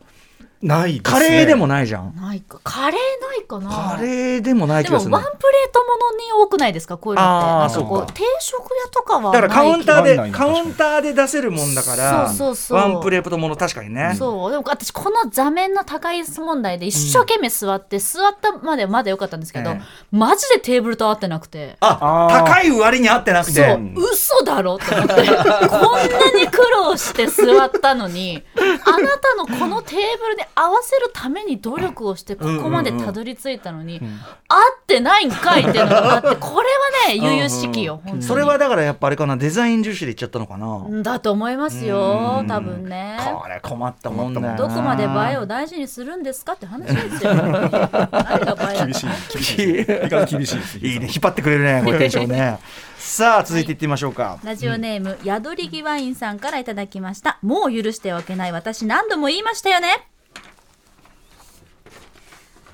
[0.65, 1.19] ないですね。
[1.19, 2.15] カレーでもないじゃん。
[2.15, 2.59] ないか。
[2.63, 3.69] カレーないかな。
[3.69, 6.97] カレーでもないで気がするねもワンプレートものに多くないですか？
[6.97, 7.29] こういうのって。
[7.29, 8.11] あーなんかこそうか。
[8.11, 12.77] う定食屋とかはだからカウンターでカウンターで出せるもんだからそうそうそう。
[12.77, 14.15] ワンプレートもの確かにね。
[14.17, 14.51] そう。
[14.51, 21.77] でも私この座面の高い問題で一生懸命座って、座ったまでまだ良かったんですけど、えマジでテーブルと合ってなくて。
[21.79, 22.45] ああー。
[22.45, 23.65] 高い割に合ってなくそう。
[23.65, 25.13] て、嘘だろって思って。
[25.15, 34.01] こんなに苦労して座ったのにあなたのこのテーブルに合わせるために努力をしてここまでたどり着いたのに、
[34.47, 36.67] 合ってないんかいっていうのがあって これ
[37.07, 38.23] はね悠々しきよ、本当に。
[38.23, 43.17] それはだからやっぱあれかなデザイン重視でいっちゃったのかな、だと思いますよ多分ね。
[43.41, 47.33] これ困ったもんだどこまで映えを大事にするんですかって話ですよ。
[47.35, 50.87] 何が映え厳しい厳しい厳しい。
[50.87, 50.95] い。
[50.95, 50.99] い。
[50.99, 52.59] ね引っ張ってくれるねこれテンションね。
[52.97, 57.37] さあ続いていってみましょうか、ラジオネーム、宿りぎワインさんからいただきました。
[57.43, 58.51] もう許してはいけない。
[58.51, 60.07] 私何度も言いましたよね。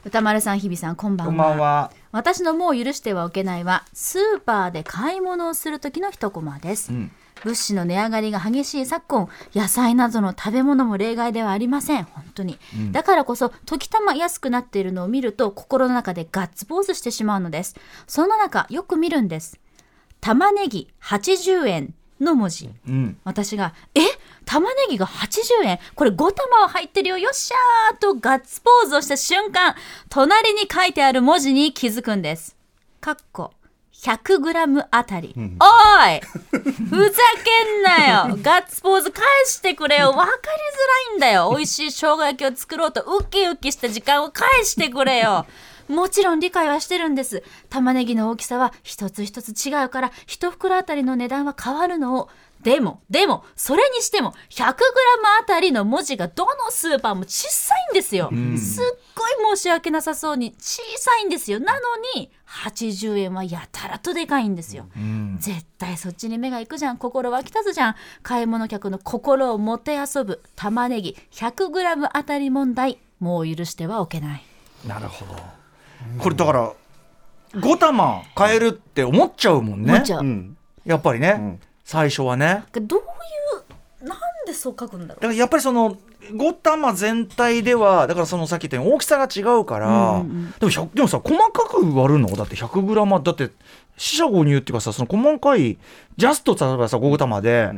[0.03, 1.31] 歌丸さん、日比さん、こんばんは。
[1.31, 6.91] こんばんは私のもう許してはおけないは、スーパーで買い物をする時の一コマです。
[6.91, 7.11] ん
[7.43, 12.03] 物資の値上がりが激しい昨今、野菜などの食べ物も例外ではありません。
[12.05, 12.57] 本当に。
[12.91, 17.75] だからこそ、時たま安くなっているのを見ると、心の中でガッツポーズしてしまうのです。
[18.07, 19.59] そんな中、よく見るんです。
[20.19, 22.69] 玉ねぎ80円の文字。
[22.87, 23.17] うん。
[23.23, 24.01] 私が「え？
[24.45, 25.79] 玉ねぎが80円。
[25.95, 27.17] これ5玉は入ってるよ。
[27.17, 29.75] よっしゃー!」とガッツポーズをした瞬間
[30.09, 32.55] 隣に書いてある文字に気づくんです。
[32.99, 33.51] かっこ
[33.93, 36.21] 100g あたり、おーい！
[36.21, 38.37] ふざけんなよ。
[38.41, 40.11] ガッツポーズ返してくれよ。
[40.11, 41.51] 分かりづらいんだよ。
[41.55, 45.45] 美味しい生姜焼きを作ろうとウキウキした時間を返してくれよ
[45.91, 47.43] もちろん理解はしてるんです。
[47.69, 52.29] 玉ねぎの大きさは一つ一つ違うから一袋あたりの値段は変わるのを。
[52.63, 54.75] でもでもそれにしても 100g
[55.41, 61.59] あたりの文字がどのスーパーも小さいんですよ、すっごい申し訳なさそうに小さいんですよ。
[61.59, 61.79] なの
[62.15, 64.85] に80円はやたらとでかいんですよ、
[65.39, 66.97] 絶対そっちに目が行くじゃん。
[66.97, 67.95] 心湧き立つじゃん。
[68.21, 72.99] 買い物客の心をもてあそぶ玉ねぎ 100g あたり問題。
[73.19, 74.43] もう許してはおけない。
[74.85, 75.60] なるほど
[76.19, 76.73] これだから
[77.53, 80.03] 5玉買えるって思っちゃうもんね。
[80.09, 80.57] う、うん。
[80.85, 81.59] やっぱりね、ん。
[81.83, 82.63] 最初はね。
[82.73, 83.03] どうい
[84.03, 85.97] うなんでそう書くんだろだからやっぱりその
[86.31, 92.27] 5玉全体ではだからそのさっき言ったように大きさが違うから、うんうんでも100でもさ細かく割るの？
[92.29, 93.51] だって 100g だって
[93.97, 95.77] 四捨五入っていうかさその細かい
[96.17, 97.71] ジャスト例えばさ5玉で、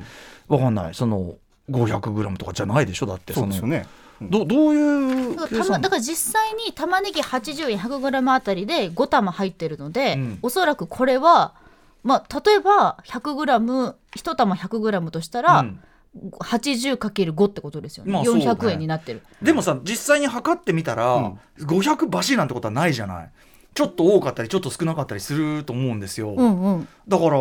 [0.47, 0.93] わかんない。
[0.93, 1.35] その
[1.69, 3.05] 500g とかじゃないでしょ？
[3.07, 3.85] だってそうですよね
[4.29, 10.39] どどういううだからたまだから実際に玉ねぎ80円 100g あたりで5玉入ってるので、うん。
[10.41, 11.53] おそらくこれは
[12.03, 15.79] まあ例えば 100g1 玉 100g としたら、うん。
[16.41, 18.47] 80×5 ってことですよね,、まあそうね。
[18.47, 19.21] 400円になってる。
[19.41, 21.39] でもさ実際に測ってみたら、うん。
[21.59, 23.31] 500馬しなんてことはないじゃない。
[23.73, 26.87] ちょっと多かったりちょっと少なかったりすると思うんですよ、うんうん。
[27.07, 27.39] だから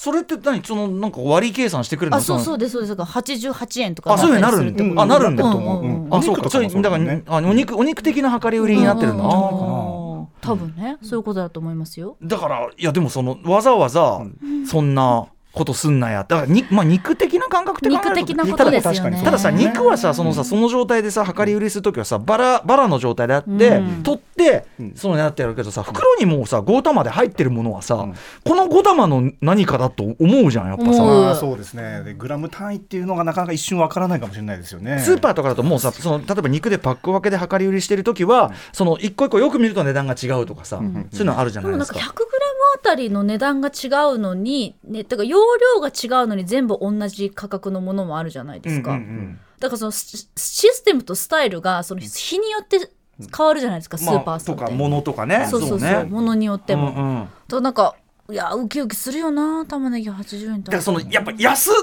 [0.00, 0.62] それって何？
[0.62, 2.18] そのなんか割り計算してくれるの？
[2.18, 2.94] あそうそううですそうです。
[2.94, 4.58] だから88円とかあそういうなる
[4.96, 5.48] あなるんだう。
[5.48, 6.14] んうんうん。
[6.14, 9.42] あそうかそういうだからあお肉お肉的な量り売りになってるんだ、うんうんうん。
[9.42, 10.98] あー多分ね。
[11.02, 12.16] そういうことだと思いますよ。
[12.22, 14.22] だからいやでもそのわざわざ
[14.70, 15.26] そんな
[15.58, 16.24] ことすんなや。
[16.26, 18.98] だからに、まあ、肉的な感覚って考えると肉的なことですよね。
[18.98, 24.02] 確かにたださ肉はさそのさその状態でさ量り売りする時はさバラバラの状態であって、うん。
[24.02, 28.06] 取ってそのやってやるけどさ袋にもうさ5玉で入ってるものはさ、
[28.44, 30.16] この5玉の何かだと思
[30.46, 31.36] うじゃんやっぱさ。
[31.40, 32.02] そうですね。
[32.04, 34.98] でグラム単位っていうのがなかなか一瞬わからないかもしれないですよね。
[35.00, 41.86] スーパーとかだともうさその例えば肉でパック分けで量り売りしてる時は、その一個一個よく見ると値段が違うとかさ、そういうのあるじゃでもなん。
[41.86, 42.12] かないですか。
[42.12, 49.40] 100グラムあたりの値段が違うのにねだから容量が違うのに全部同じ価格のものもあるじゃないですか、うんうんうん。
[49.60, 52.90] だからそのシシステムとスタイルがその日によって
[53.36, 55.46] 変わるじゃないですか、スーパーさんって、とか物とかね。
[55.50, 55.80] そうそうそう。
[55.80, 56.04] ね。
[56.04, 57.28] ものによっても、うんうん。
[57.48, 57.96] となんか
[58.30, 61.74] いやウキウキするよな玉ねぎ80円とだからそのやっぱ安っ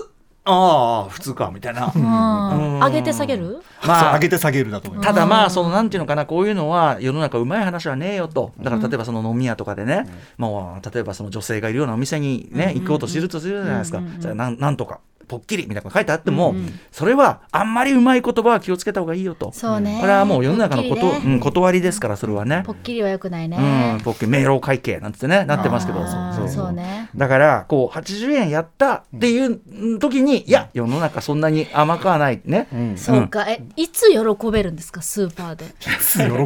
[0.48, 1.92] ああ普通かみたいな。
[1.94, 2.80] うん。
[2.80, 3.64] 上げて下げる？
[3.86, 5.08] まあ上げて下げるだと思います。
[5.08, 8.54] ただまあそのなんていうのかなこういうのは世の中うまい話はねえよと。
[8.62, 10.06] だから例えばその飲み屋とかでね、
[10.38, 16.56] まあ例えばその女性がいるようなお店にね、行こうとするとするじゃないですか、んなんとかぽっきりみたいなこと書いてあっても、
[16.92, 19.52] それはあんまりうまい言葉は気をつけた方がいいよと。
[19.54, 19.98] そうね。
[20.00, 21.22] これはもう世の中のこと、ね。
[21.26, 22.64] うん、断りですからそれはね。
[22.66, 22.74] ぽ。
[22.74, 23.58] っきりはよくないね。
[23.98, 26.06] うん、ポッケ明朗会計なんつってねなってますけど。
[26.36, 27.10] そうそうね。
[27.16, 33.44] だからこう80円やったっていう時にいや世の中そんなに甘くはないね、そうか。
[33.50, 35.02] えいつ喜べるんですか？
[35.02, 35.66] スーパーで。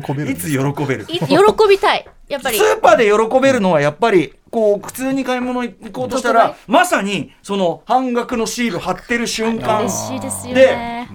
[0.02, 1.06] 喜べるいつ喜べる？
[1.10, 1.28] い喜
[1.70, 2.08] びたい。
[2.28, 2.58] やっぱり。
[2.58, 9.80] スーパーで喜べるのはやっぱりこう普通に買い物行こうとしたらまさにその半額のシール貼ってる瞬間。
[9.82, 11.10] 嬉しいですよでね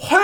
[0.00, 0.16] へ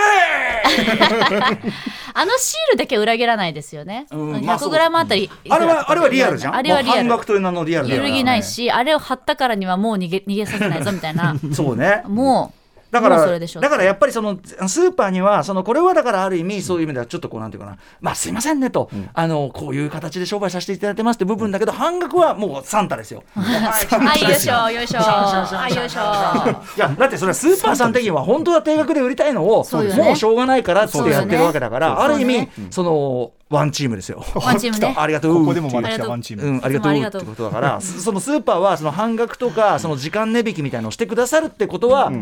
[2.14, 4.73] あのシールだけ裏切らないですよね、うんまあそう。
[4.73, 6.55] 100g あたりーあれはあれはリアルじゃん？
[6.55, 6.99] あれはリアル。
[7.01, 11.35] もう半額という名のリアルだから揺るぎないしあれを貼ったからにはもう逃げ逃げさせないぞみたいな。
[11.53, 12.03] そうね。
[12.07, 12.63] もう
[12.94, 17.76] だからもうそれでしょだからやっぱりそのスーパーにはそのこれはだからある意味そういう意味ではちょっとこうなんていうかな。
[18.00, 23.24] まあすいませんねと、あのこういう形で商売させていただいてますって部分だけど半額はもうサンタですよ。
[23.35, 24.22] はい。
[24.22, 24.30] よ。
[24.30, 24.98] いしょよいしょ。
[24.98, 25.85] はいよ。
[25.85, 26.00] いしょ
[26.76, 34.24] いやだってそれはスーパーさん的には本当は定額で売りたいのをもうしょうがないからってやってるわけだから、ある意味そのワンチームですよ。
[34.35, 34.94] ワンチームね。
[34.98, 35.35] ありがとう。
[35.35, 36.92] ここでもまだ来たワンチーム、うん、ありがとう。
[36.92, 42.12] ってことだから、そそのスーパーはその半額とかその時間値引きみたいのをしてくださるってことは、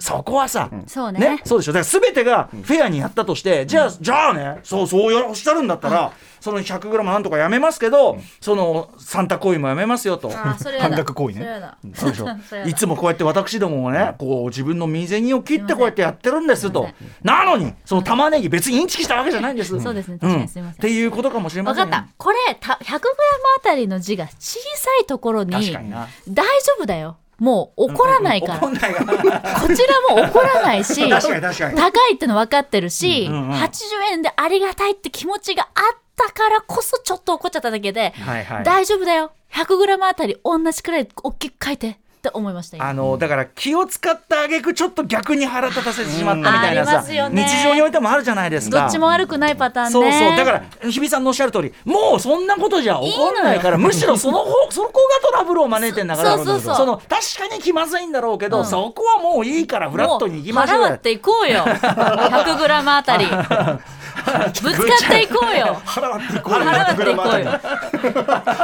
[0.00, 1.40] そこはさ、そうね。
[1.44, 1.72] そうでしょ。
[1.72, 10.30] だから全てがフェアにやったとして、じゃあじゃあねそうそうやおっしゃるんだったら、その 100g なんとかやめますけど、そのサンタ行為もやめますよと。
[10.30, 10.56] 半
[10.92, 11.60] 額行為ね。
[11.94, 12.28] そうでしょ。
[12.66, 16.88] いつもこうやって私どももね、こう自分の身銭を切ってこうやってやってるんですと。
[17.22, 19.78] なのにその玉ねぎ別にインチキしたわけじゃないんです。
[19.80, 20.16] そうですね。
[20.16, 20.18] ん。
[20.18, 22.08] 確かにすいませんっていうことかもしれません分かった。
[22.16, 26.08] これた 100g あたりの字が小さいところに確かにな。
[26.26, 28.94] 大丈夫だよもう怒らないから、怒んない。
[28.94, 33.72] からこちらも怒らないし 高いっての分かってるし、うんうん80
[34.12, 38.64] 円でありがたいって気持ちがあったからこそちょっと怒っちゃっただけで、はいはい。
[38.64, 39.32] 大丈夫だよ。
[39.52, 42.86] 100g あたり同じくらい大きく書いてって思いました今。
[42.86, 47.44] あのだから気を使ったあげくちょっと逆に腹立たせてしまったみたいなありさ、ますよね。
[47.44, 48.82] 日常においてもあるじゃないですか。
[48.82, 49.90] どっちも悪くないパターンね。
[49.92, 50.36] そうそう。
[50.36, 54.88] だから日比さんのおっしゃる通りもうそんなことじゃ起こらないからむしろその方 そこ
[55.22, 56.86] がトラブルを招いてんだからそうそうそう。
[56.86, 58.66] の確かに気まずいんだろうけど、うん。
[58.66, 60.80] そこはもういいからフラットに行きましょうよ。
[60.80, 61.64] もう腹割っていこうよ。
[61.64, 63.26] 100g あたり。
[64.20, 65.80] ぶつかっていこうよ。
[65.86, 66.60] 払わっていこうよ。
[66.60, 67.60] 払わっていこうよ。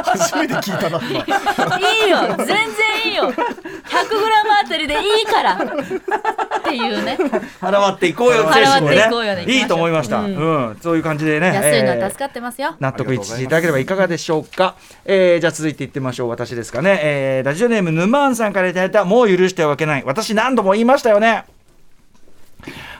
[0.03, 1.79] 初めて聞いたな今。
[1.79, 2.17] いいよ。
[2.37, 2.57] 全然
[3.05, 5.53] いいよ 100g あたりでいいから。
[5.55, 7.17] っていうね。
[7.61, 9.41] 払わっていこうよ払わってい精こうよね。
[9.41, 11.47] 神でねいいと思いました、ううんんそういう感じでね。
[11.47, 16.29] 安いのえーは助かってますよ、納得いっていただければいかがでしょうか、えーじゃあ続いていってみましょう。
[16.29, 20.03] 私ですかね、えーラジオネームヌマーンさんからいただいたもう許してはいけない。
[20.05, 21.45] 私何度も言いましたよね。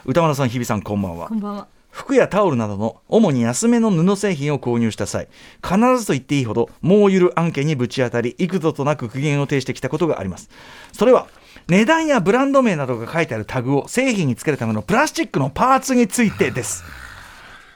[0.06, 1.28] 歌丸さん日比さんこんばんは。
[1.28, 5.28] こんばんは服やタオルなどの主に安めの布製品を購入した際
[5.62, 10.48] 必ずと言っていいほどもうゆる案件にぶち当たり幾度となく苦言を呈してきたことがあります。
[10.92, 11.26] それは
[11.66, 16.84] 値段やブランド名などが書いてあるタグを製品につけるためのプラスチックのパーツについてです。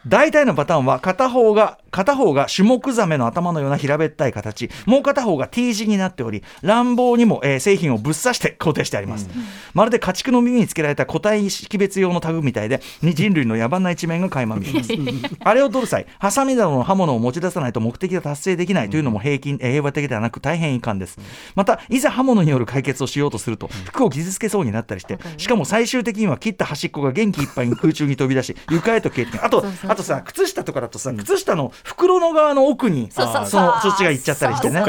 [0.07, 4.68] 大体のパターンは片方が片方がシュモクザメの頭のような平べったい形。
[4.87, 9.28] もう片方が T 字になっており乱暴にも、えー製品をぶっ刺して固定してあります、
[9.74, 14.90] まるで家畜の耳につけられた個体識別用のタグみたいでに人類の野蛮な一面が垣間見えます。
[15.40, 21.18] あれを取る際ハサミなどの刃物を持ち出さないと目的が達成できないというのも平均、えー平和的ではなく大変遺憾です。
[21.55, 34.83] またいざ刃物による解決をしようとすると服を傷つけそうになったりしてしかも最終的には切った端っこが元気いっぱいに空中に飛び出し 床へと消えてあとあとさ靴下とかだとさ靴下の袋の側の奥にそのそっちが行っちゃったりしてね。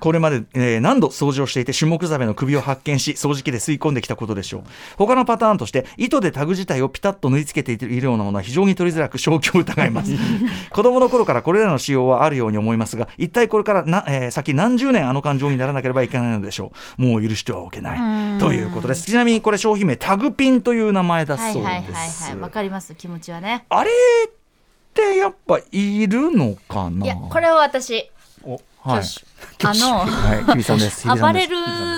[0.00, 4.62] これまで、えー何度掃除をしていてシュモクザメの首を発見し掃除機で吸い込んできたことでしょう。
[4.96, 10.12] 他のパターンとして糸でタグ自体をピタッと縫い付けているようなものは非常に取りづらく消去を疑います。
[10.70, 17.02] 子供の頃からこれらの仕様はあるように思いますが一体これからな、えー先何十年あの感情にならなければいけないのでしょう。
[17.02, 18.38] もう許してはおけない。
[18.38, 19.04] ということです。
[19.04, 22.36] ちなみにこれ商品名タグピンという名前だそうです、はいはいはいはい。
[22.38, 23.64] わかります気持ちはね。
[23.68, 23.90] あれ
[24.98, 27.06] ってやっぱいるのかな？
[27.06, 28.10] いやこれは私。
[28.42, 29.02] おはい。
[29.64, 31.56] あのはい、アパレル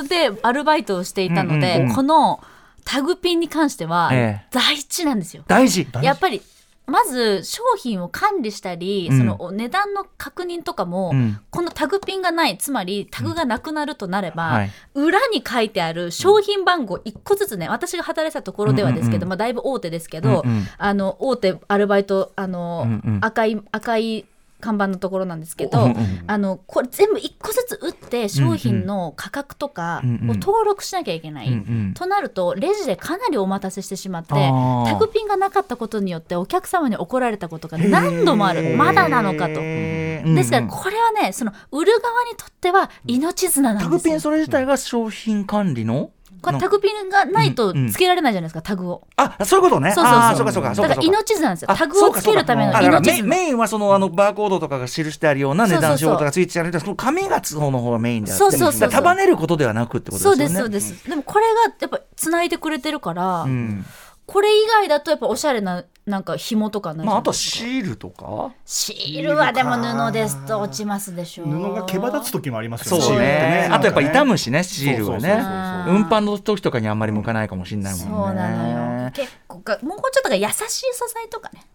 [0.09, 2.41] でアルバイトをしていたので、この
[2.85, 4.47] タグピンに関してはええ。
[4.51, 5.45] 大事なんですよ。
[5.47, 5.87] 大事。
[6.03, 6.43] やっぱり
[6.91, 9.19] まず商品を管理したり、うん。
[9.19, 11.41] そのお値段の確認とかも、うん。
[11.51, 14.71] このタグピンがないつまりタグがなくなるとなれば、はい。
[14.95, 19.29] 裏に書いてある商品番号1個ずつね私が働いてたところではですけど、うんうんうん。
[19.31, 20.67] まあ、だいぶ大手ですけど、うんうん。
[20.77, 23.19] あの大手アルバイトあの、うんうん。
[23.23, 24.27] 赤い赤い
[24.61, 25.93] 看板のところなんですけど、
[26.27, 31.65] あのこれ全部1個ずつ打って商品の価格とかを登録しなきゃいけない。
[31.95, 34.85] となるとレジでかなりお待たせしてしまってあー。
[34.87, 38.77] タグピンがなかったことによってお客様に怒られたことが何度もある。
[38.77, 39.55] まだなのかと。
[39.55, 43.91] ですからこれはねその売る側にとっては命綱なんですよ。
[43.91, 46.11] タグピンそれ自体が商品管理の
[46.43, 49.03] これタグピンがないとつけられないじゃないですかタグを。
[49.17, 49.93] あそういうことね。
[49.93, 50.37] そうそうそう。
[50.37, 51.71] そうかそうかそうだから命綱なんですよ。
[51.71, 53.23] あタグをつけるための命綱。
[53.23, 58.39] メメインはそのあのバーコードとかが記してあるような値段仕様とかついてあるその紙がその方がメインであって。
[58.39, 60.71] そうそうそう束ねることではなくってことそうですよね。
[60.71, 61.09] ですそうです。
[61.11, 63.85] でもこれがやっぱ繋いでくれてるからうん
[64.31, 68.53] これ以外だとやっぱおしゃれななんか紐とかないじまああとシールとか。
[68.65, 73.09] シールはでも布ですと落ちますでしょ布が毛羽立つ時もありますそうよね。
[73.09, 73.69] シールってね。
[73.73, 78.07] あとやっぱ傷むしねシールはそうそうねそう運搬の時とかにあんまり向かないかもしれないもんね。
[78.07, 79.11] そうなのよ。
[79.11, 80.55] 結構がもうちょっとが優しい
[80.93, 81.67] 素材とかね。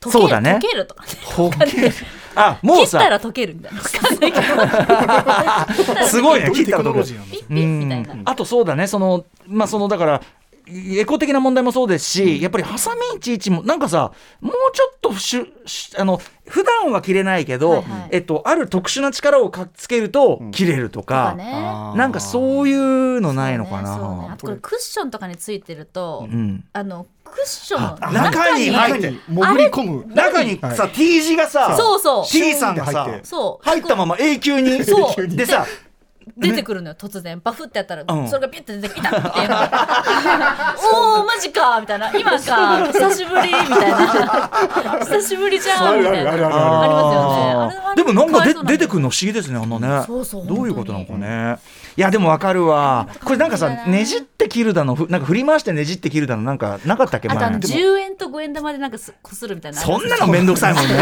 [0.00, 0.50] 溶けるそうだね。
[0.56, 1.10] 溶けるとかね。
[1.22, 1.90] 溶ける。
[2.34, 3.80] あもう切ったさら溶けるみたいな。
[6.04, 6.50] すごいね。
[6.50, 7.04] 切ったら溶ける。
[7.06, 8.12] ピッピッみたいな。
[8.12, 8.22] うん。
[8.26, 8.86] あとそうだね。
[8.86, 10.20] そのまあそのだから
[10.66, 18.08] エコ的な問題もそうですし、やっぱりハサミいちいちもなんかさもうちょっとしゅしあの普段は切れないけど、はいはい。
[18.12, 21.52] えっと、ある特殊な力をかっつけると切れるととかか、ね。
[21.96, 23.96] なんかそういうのないのかな。
[23.96, 24.28] ねね。
[24.30, 26.64] あとこれクッションとかについてると、うん。
[26.72, 30.14] あのクッション中に入って中に潜り込む。
[30.14, 32.26] 中にさ、T 字がさそうそう。
[32.26, 33.24] T さんがさ入って。
[33.24, 33.64] そう。
[33.64, 34.84] 入ったまま永久に。
[34.84, 35.26] そう。
[35.28, 35.66] でさ
[36.36, 37.40] 出てくるのよ突然。
[37.42, 38.28] バフってやったら、うん。
[38.28, 39.08] それがピュッて出てきた。
[39.16, 39.54] っていうの。
[39.54, 42.12] がおおマジかみたいな。
[42.12, 44.98] 今か久しぶりみたいな。
[45.00, 46.32] 久しぶりじゃんみたいな。
[46.32, 47.96] ありますよね。
[47.96, 50.04] でもなんかで出てくるの不思議ですねあんなね。
[50.06, 51.58] そうそうどういうことなのかね。
[51.96, 53.06] いやでもわかるわ。
[53.24, 57.28] これなんかさねじって切るだのふなんか振り回してねじって切るだのなんかなかったっけ？
[57.28, 59.80] あとあの前10円と5円玉でなんかすこするみたいな。
[59.80, 60.94] そんなのめんどくさいもんね。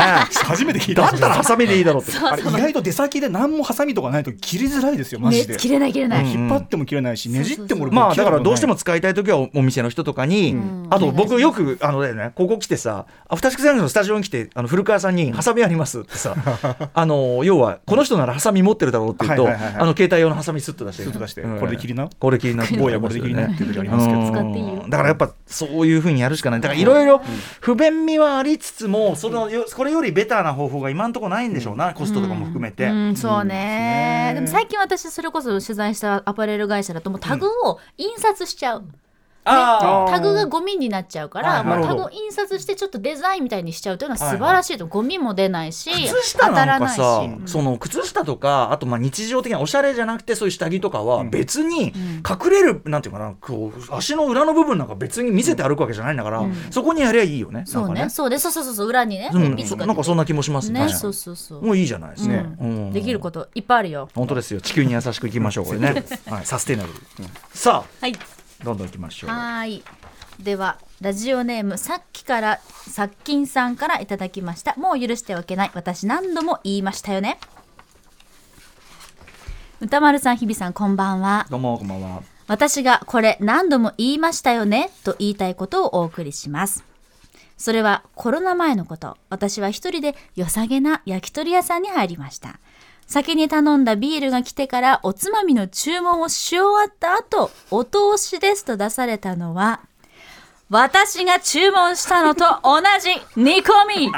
[0.44, 1.02] 初めて聞いた。
[1.02, 2.12] だったらハサミでいいだろうって。
[2.18, 5.54] あれ意外と出先で何もハサミとかないと切りづらいですよマジで。
[5.54, 10.56] ね、切れない切れない、引っ張っても切れないしねじっても俺まあだからどうしても切使いたい時はおお店の人とかに、
[10.90, 16.34] あと僕よくあのねここ来てさアフターシックスジャンクションのスタジオに来てあの古川さんに「ハサミあります」ってさ
[16.92, 21.04] あの要はこの人ならハサミ持ってるだろうって言うと、あの携帯用のハサミスッと出して。
[21.04, 21.42] スッと出して。
[21.42, 21.58] うん。
[21.58, 22.08] これで切りな？
[22.18, 23.46] これ切りな坊やこれで切りな。
[23.46, 24.84] っていう時ありますけどうん使っていいよ。
[24.88, 26.60] だからやっぱそういうふうにやるしかない。
[26.60, 27.22] だからいろいろ
[27.60, 32.86] 不便味はありつつもそのよこれよりベターな方法が今のところないんでしょうな、コストとかも含めて。
[32.86, 39.01] うん、そうね、でも最近私それこそ取材したアパレル会社だともうタグを印刷しちゃう、あ
[39.44, 47.42] タグがゴミになっちゃうから、あーもうタグを印刷してちょっとデザインみたいにしちゃうというのは素晴らしいと、ゴミも出ないし靴下当たらないし、さ、うん。
[47.46, 57.64] その靴下とかあとまあ日常的なおしゃれじゃなくてそういう下着とかは別に隠れる、なんていうかなこう足の裏の部分なんか別に見せて歩くわけじゃないんだから、そこにやりゃいいよね。
[57.66, 58.08] そうね。
[58.10, 59.56] そうでそうそうそう裏にね、うん。
[59.56, 60.86] なんかそんな気もしますね。
[60.86, 60.92] ね。
[60.92, 62.56] そうそうそうもういいじゃないですか、うん。
[62.58, 62.92] うん。
[62.92, 64.08] できることいっぱいあるよ。
[64.14, 64.60] 本当ですよ。
[64.60, 66.98] 地球に優しくいきましょうこれね、はい、サステイナブル、
[67.52, 68.14] さはい。
[68.14, 68.16] あ
[68.64, 69.30] どんどんいきましょう。
[69.30, 69.84] はーい。
[70.40, 74.74] ではラジオネームさっきから殺菌さんからいただきました。
[74.76, 75.70] もう許してはいけない。
[75.74, 77.38] 私何度も言いましたよね。
[79.80, 81.46] 歌丸さん日比さんこんばんは。
[81.50, 82.22] どうもこんばんは。
[82.46, 86.84] 私がこれ何度も言いましたよねと言いたいことをお送りします。
[87.56, 89.16] それはコロナ前のこと。
[89.28, 92.58] 私は一人で良さげな焼き鳥屋さんに入りました
[93.06, 99.80] 先に頼んだビールが来てからおつまみの注文をし終わった後お通しですと出されたのは
[100.72, 104.10] 私が注文したのと同じ煮込み。
[104.10, 104.14] さ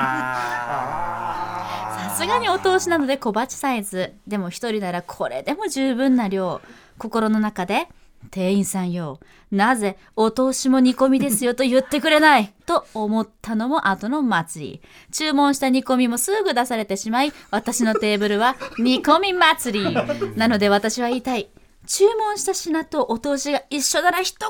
[2.16, 4.12] すがにお通しなので小鉢サイズ。
[4.29, 6.61] でも一人ならこれでも十分な量。
[6.97, 7.88] 心の中で
[8.31, 12.53] 店員さんよなぜお通しも煮込みですよと言ってくれない？
[12.67, 14.83] と思ったのも後の祭り。
[15.13, 19.94] 注文した煮込みもすぐ出されてしまい私のテーブルは煮込み祭り。
[20.37, 21.48] なので私は言いたい。
[21.87, 24.48] 注文した品とお通しが一緒なら一言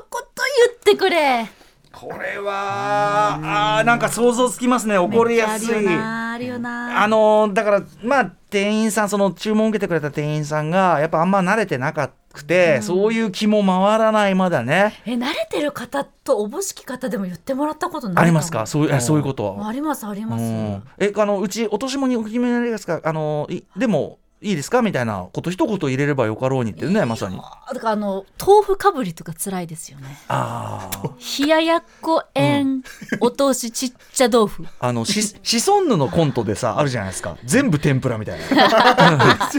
[0.69, 1.47] 言ってくれ。
[1.93, 4.97] これはあーなんか想像つきますね。
[4.99, 5.87] 怒りやすい。
[5.89, 6.39] あ
[7.09, 15.01] のーだからまあ店員さんその注文を受けてくれた店員さんがやっぱあんま慣れてなかくて、そういう気も回らないまだね。
[15.07, 18.61] え慣れてる方とおぼしき方でも言ってもらったことないありますか？
[18.61, 19.69] もそういうえそういうことは？
[19.69, 20.83] ありますあります、うん。
[20.99, 23.01] えあのうち落とし物にお決めになりますか？
[23.03, 24.83] あのいでもいいですか？
[24.83, 27.39] みたいなこと一言入れればよかろうにってねまさに。
[27.41, 30.19] あだからあの豆腐かぶりとか辛いですよね。
[30.29, 31.11] ああ
[31.41, 32.83] 冷ややっこ円、
[33.21, 34.67] お通しちっちゃ豆腐。
[34.81, 37.39] あのしシソンヌのコントでさあるじゃないですか。
[37.45, 39.51] 全部天ぷらみたいな。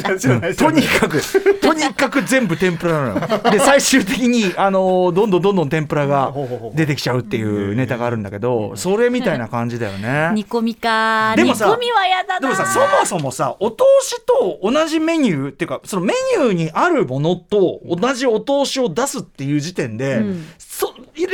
[0.55, 1.19] とにかく
[1.59, 3.51] とにかく全部天ぷらなのよ。
[3.51, 6.31] で最終的にあのどんどんどんどん天ぷらが
[6.75, 10.29] 出てきちゃうっていうネタがあるんだけどそれみたいな感じだよね。
[10.35, 20.45] 煮込みかでもさ煮込みはやだなでもさそもそもさお通しと同じメニューっていうかそのメニューにあるものと同じお通しを出すっていう時点で、うん。
[20.57, 21.31] そ冷静に考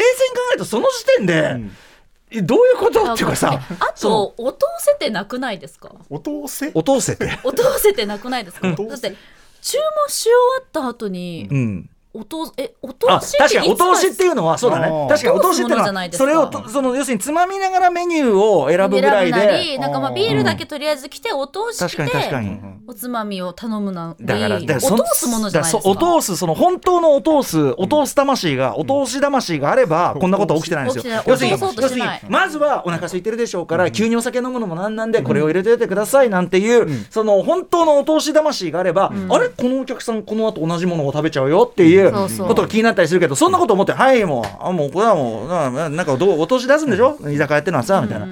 [0.51, 1.55] えるとその時点で、
[2.29, 3.13] えどういうこと？
[3.13, 5.91] っていうかさえあとお通せてなくないですか？
[6.09, 6.71] お通せ？
[6.75, 8.67] お通せて、 お通せてなくないですか？
[8.67, 8.85] だって
[9.61, 15.07] 注文し終わった後にうん、お通えお通あしって確かにお通しっていいうのはそうだね。
[15.09, 19.61] 確かにお通しっていうのはそれをとその要するにつまみながらメニューを選ぶぐらいで。
[19.75, 22.59] りなんかまあビールだけとりあえず来てお通し確かに確かでに。
[22.87, 25.89] おつまみを頼むなりだからだからお通すものじゃないですか？
[25.89, 31.23] お通すその本当のお通すお通す魂が、お通し魂があれば、 こんなことは起きてないんですよ。
[31.25, 39.47] 要するに要するにまずはお腹空いてるでしょうから、急にお酒飲むのもなんなんでこれを入れててくださいなんていう、その本当のお通し魂があれば、あれ？
[39.47, 47.17] このお客さんこの後同じものを食べちゃうよっていうそうことが気になったりするけどそんなこと思ってはいもうあもうこれはもうななんかどうお通し出すんでしょ？
[47.29, 48.31] 居酒屋ってのはさみたいな、うん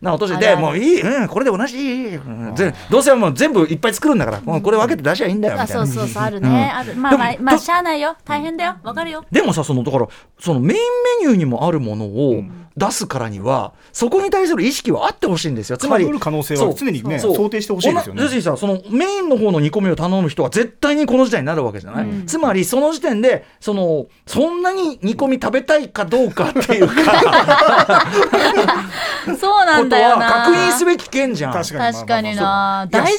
[0.00, 5.82] なお通しでもういい、うん、これで同じ、うんぜどうせもう全部いっぱい作るんだから、もうこれ分けて出しゃいいんだよみたいな。
[5.82, 6.94] あそうそうそうあるね、ある。
[6.94, 8.16] まあまあまあしゃあないよ。
[8.24, 8.76] 大変だよ。
[8.82, 9.24] わかるよ。
[9.30, 10.08] でもさそのだから
[10.38, 10.80] そのメイン
[11.22, 12.42] メニューにもあるものを
[12.76, 15.78] 出すからには、そこに対する意識はあってほしいんですよ。
[15.78, 18.22] つまり可能性は常にね想定してほしいですよね。
[18.56, 26.94] そのメインの方の煮込みを頼む人は絶対にこの時代になるわけじゃない、つまりその時点でそのそんなに煮込み食べたいかどうかっていうか。
[29.40, 31.52] そうなんだよ確認すべき件じゃん。
[31.52, 32.86] 確かに確かにな。
[32.90, 33.18] 大事よ。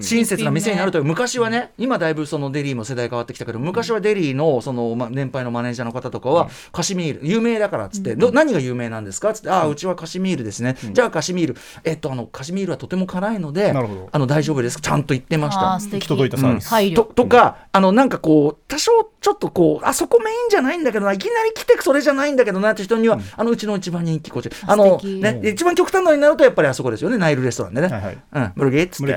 [0.00, 9.30] 親切な店になると一昔はね今だいぶそのデリーも世代変わってきたけど昔はデリーのその、ま、年配のマネージャーの方とかは、カシミール有名だからっつって、ど何が有名なんですか？
[9.30, 11.56] っつってああうちはカシミールですね、じゃあカシミール。
[11.84, 14.08] えっとあのカシミールはとても辛いのでなるほど。
[14.12, 14.80] あの大丈夫です。
[14.80, 15.78] ちゃんと言ってました。
[15.78, 16.68] 行き届いたサービス。
[16.68, 18.92] 配慮ととかあのなんかこう多少
[19.26, 24.50] ちょっとこうあそこメインじゃないんだけどないきなり来てそれじゃないんだけどなって人には、あのうちの一番人気こっち。
[24.64, 28.18] あの、ね、一番極端なのになるとやっぱりあそこですよねナイルレストランでね、はいはい。
[28.34, 29.16] うん、ムルギーっつって。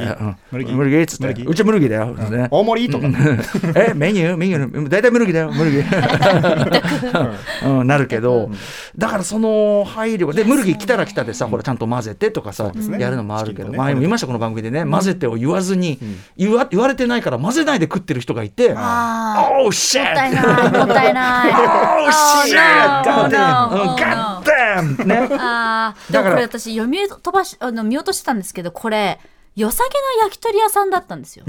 [0.51, 1.43] ムルギムルギっつって。
[1.43, 2.47] うちはムルギーだよ、ね。
[2.49, 3.05] 大盛りとか
[3.77, 4.37] えメニュー？
[4.37, 4.89] メニュー？
[4.89, 5.51] 大体ムルギーだよ。
[5.51, 8.49] ムルギー、 うん、なるけど、
[8.97, 12.99] だからその配慮がでムルギー来たら来たでさ、ほらちゃんと混ぜてとかさ、ね。
[12.99, 13.77] やるのもあるけど、ね。
[13.77, 15.99] 前も言いましたこの番組でね、混ぜてを言わずに、
[16.35, 19.98] 言わ言われてないから混ぜないで食ってる人がいてあ Oh shit!
[19.98, 22.09] もったいない もったいない Oh
[22.45, 22.57] shit!
[22.99, 23.29] Oh, God no.
[23.29, 23.69] damn!
[23.69, 23.95] Oh, no.
[23.95, 25.05] God damn!
[25.05, 25.29] ね。
[25.39, 29.19] あーでもこれ私読み飛ばしあの見落としてたんですけどこれ
[29.55, 31.43] 良さげな焼き鳥屋さんだったんですよ、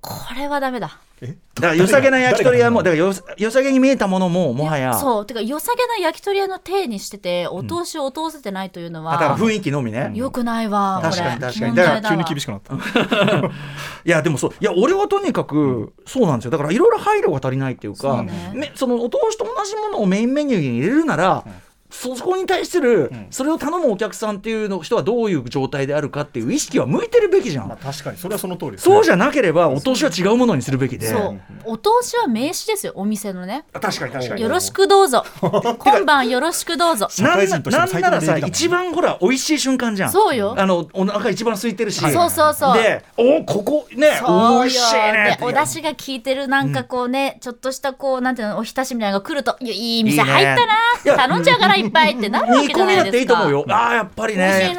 [0.00, 1.28] これはダメだえだ
[1.62, 4.92] から良さげな焼き鳥屋もだからよ良さげに見えたものももはや。
[4.94, 10.12] そうてか良さげな焼き鳥屋の体にしててお通しを通せてないというのは、あだから雰囲気のみね。
[10.14, 11.66] よくないわ確かに確かに。
[11.68, 12.74] 問だから題だわ急に厳しくなった。
[14.04, 14.50] いやでもそう。
[14.60, 16.50] いや俺はとにかくそうなんですよ。
[16.50, 18.52] だからいろいろ配慮が足りないっていうかそうね。
[18.54, 21.44] ねそのお通しと同じものをメインメニューに入れるなら、
[21.90, 31.08] そこに対する、それを頼むお客さんっていうの人はどういう状態であるかっていう意識は向いてるべきじゃん、まあ確かにそれはその通りですそうじゃゃなければお通しは違うものにするべきで。
[31.08, 31.40] そう。
[31.64, 33.64] お通しは名詞ですよお店のね。
[33.72, 34.42] 確かに確かに。
[34.42, 35.24] よろしくどうぞ。
[35.40, 37.08] 今晩よろしくどうぞ。
[37.18, 40.12] なんならさ一番ほら美味しい瞬間じゃん。
[40.12, 40.54] そうよ。
[40.56, 42.00] あのお腹一番空いてるし。
[42.00, 42.82] そうそうそう。
[42.82, 50.56] でおここね美味しいねでお出汁が効いてるなんかこうね、ちょっとしたこうなんていうのおひたしみたいなのが来るといやいい店入ったいい
[51.04, 53.64] ね頼んじゃうからいっぱいってなるわ煮けじゃ込みだっていいないですかと思うよ。
[53.68, 54.76] ああやっぱりね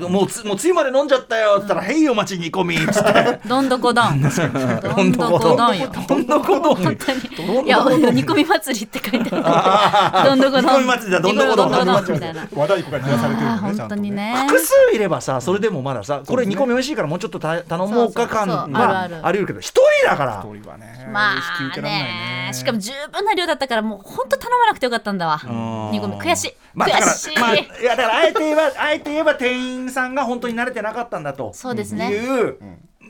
[0.00, 3.40] ねもうつもうつゆまで飲んじゃったよっつったら「へいお待ち煮込み」っつって。
[3.46, 4.20] どんどこどん。
[4.20, 5.88] どんどこどんよ。
[6.08, 7.66] どんどこどん本当に。
[7.66, 7.78] いや
[8.12, 10.30] 煮込み祭りって書いてある。
[10.30, 10.64] どんどこどん。
[10.64, 14.34] 煮込み祭りだどんどこどん煮込みたいな和太鼓が照らされてる本んでねちゃんと当にね。
[14.48, 19.68] 複数いればさそれでもまださこれ煮込み美味しいからもうちょっとた頼もうか感はあり得るけど一
[20.02, 20.44] 人だから。
[20.44, 21.34] 通りはねまあ
[21.80, 22.50] ねね。
[22.52, 25.38] しかも十分な量だったからもう本当頼まなくてよかったんだわ。
[25.38, 32.10] 2個目悔しい、まあ、だから悔しい、まあ、いやだからあえて言えばあえて言えば店員さんが本当に慣れてなかったんだとそうですね。
[32.10, 32.58] いう、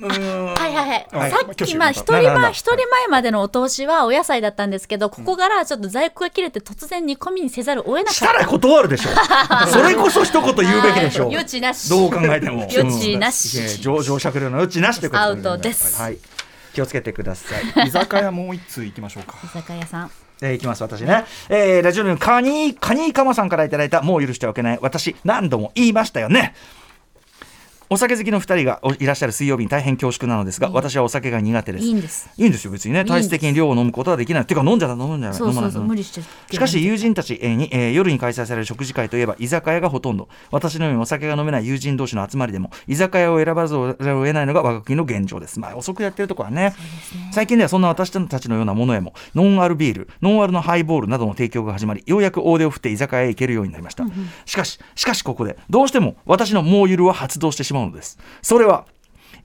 [0.01, 0.55] うーん。
[0.55, 8.13] はいはいはい、はいさっきまあ一人前一人前までのお通しはお野菜だったんですけどここからちょっと在庫が切れて突然煮込みにせざるを得なかった。
[8.15, 9.11] したら断るでしょ。
[9.69, 11.89] それこそ一言言うべきでしょはい余地なし。
[11.89, 12.67] どう考えても。
[12.71, 13.81] 余地なし。
[13.81, 16.01] 上上酌量の余地なしということアウトです。
[16.01, 16.19] はい。
[16.75, 17.55] 気をつけてくださ
[17.85, 17.87] い。
[17.87, 19.37] 居酒屋もう一通行きましょうか。
[19.45, 20.11] 居酒屋さん
[20.45, 26.55] えーいきます私ね、えーラジオネームカニカニカマさんからいただいたもう許してはいけない私何度も言いましたよね。
[27.91, 31.85] お酒好きの2人がおいらっしゃる水曜日に大変恐縮なのですが、私はお酒が苦手です。
[31.85, 32.31] いいんです。
[32.37, 33.05] いいんですよ別にね。
[33.05, 34.47] 体質的に量を飲むことはできない。
[34.47, 36.05] ていうか飲んじゃだ飲んじゃ飲まない。
[36.05, 40.29] しかし友人たちえーに、えー夜に開催される食事会といえば居酒屋がほとんど。
[40.51, 45.61] 私のようにお酒が飲めない友人同士の集まりでも居酒屋を選ばざるを得ないのが我が国の現状です。
[45.61, 46.75] まあ遅くやってるとこはね。
[47.33, 54.05] 最近ではそんな私たちのようなものへもノンアルビールノンアルのハイボールなどの提供が始まりようやく大手を振って居酒屋へ行けるようになりました、
[54.47, 58.19] しかししかしここでどうしても私のもうゆるは発動してしまうのです。
[58.43, 58.87] それは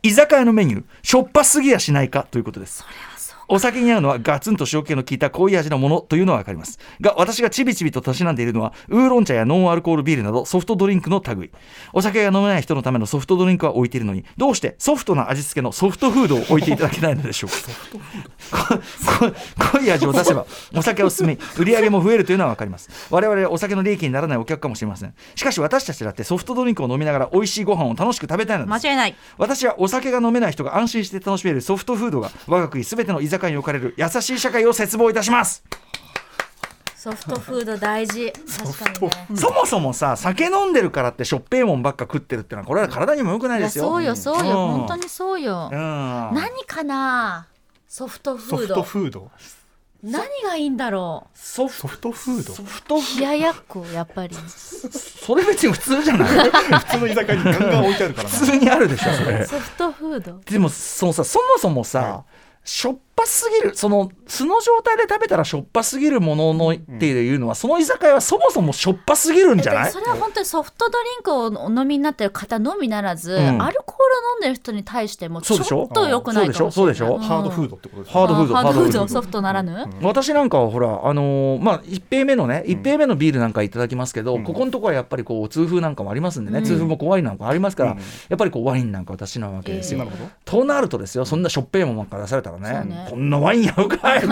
[0.02, 2.86] 居酒屋のメニューしょっぱすぎやしないかということです。
[3.52, 6.78] お酒に合うのはガツンと塩気の効いた濃い味のものというのは分かります。
[7.02, 11.52] が私がちびちびとたしなんでいるのはウーロン茶やノンアルコールビールなどソフトドリンクの類。
[11.92, 17.50] お酒が飲めない人のためのソフトドリンクは置いているのにどうしてソフトな味付けのソフトフードを置いていただけないのでしょう
[18.56, 18.80] か？
[19.74, 20.46] 濃い味を出せば
[20.76, 22.90] お酒を進め売り上げも増えるというのは分かります。
[23.10, 25.14] 我々はお酒の利益にならないお客かもしれません。
[25.34, 28.86] しかし私たちだってソフトドリンクを飲みながら美味しいご飯を楽しく食べたいのです。
[28.86, 29.16] 間違いない。
[29.38, 35.64] 私はお酒が飲めない人が安心して楽しめるソフトフードが我が国すべての居酒屋に置かれる優しい社会を切望いたします、
[36.96, 38.32] ソフトフード大事。
[38.34, 39.38] 確かにね。
[39.38, 43.86] そもそもさ酒飲んでるからってしょっぺいもんばっか食ってるってのはこれは体にも良くないですよ。
[43.86, 44.78] そうよそうよ、うん。
[44.80, 45.80] 本当にそうよ、うん。
[45.80, 47.48] 何かな
[47.88, 49.32] ソフトフソフトードフード？
[50.02, 52.54] 何がいいんだろソフソフトフード？
[52.54, 54.36] ソフトう冷ややっこやっぱり。
[54.36, 56.30] それ別に普通じゃない？
[56.50, 59.46] 普通の居酒屋にガンガン置いてあるからな普通にあるでしょそれ。
[59.46, 60.40] ソフトフード。
[60.46, 62.24] でもそのさそもそもさ、
[62.64, 63.76] しょっぱすぎる。
[63.76, 69.90] その素の状態で食べたらしょっぱすぎるもののっていうのは、その居酒屋はそもそもしょっぱすぎるんじゃない？
[69.90, 73.62] えそれは本当にソフトドリンクをお飲みになってる方のみならず、ん。
[73.62, 75.84] アルコールを飲んでる人に対してもちょそうでしょ？
[75.86, 77.08] っと良くないかもそうでしょ？
[77.10, 77.30] そうでしょ？
[77.30, 78.58] ハードフードってことですハードフード。
[78.58, 79.08] あハードフード。
[79.08, 87.98] ソフトならぬ、私なんかはほらあのーまあ一杯目のね一杯目のビールなんかいただきますけど、ここのとこはやっぱりこう痛風なんかもありますんでね、痛風も怖いなんかありますから、
[88.30, 90.06] やっぱりこうワインなんか私なわけですよ、ええ。
[90.06, 90.32] なるほど。
[90.46, 91.26] となるとですよ。
[91.26, 92.70] そんなしょっぺいもんから出されたらね。
[92.70, 94.28] そうねこんなワインやうかいと、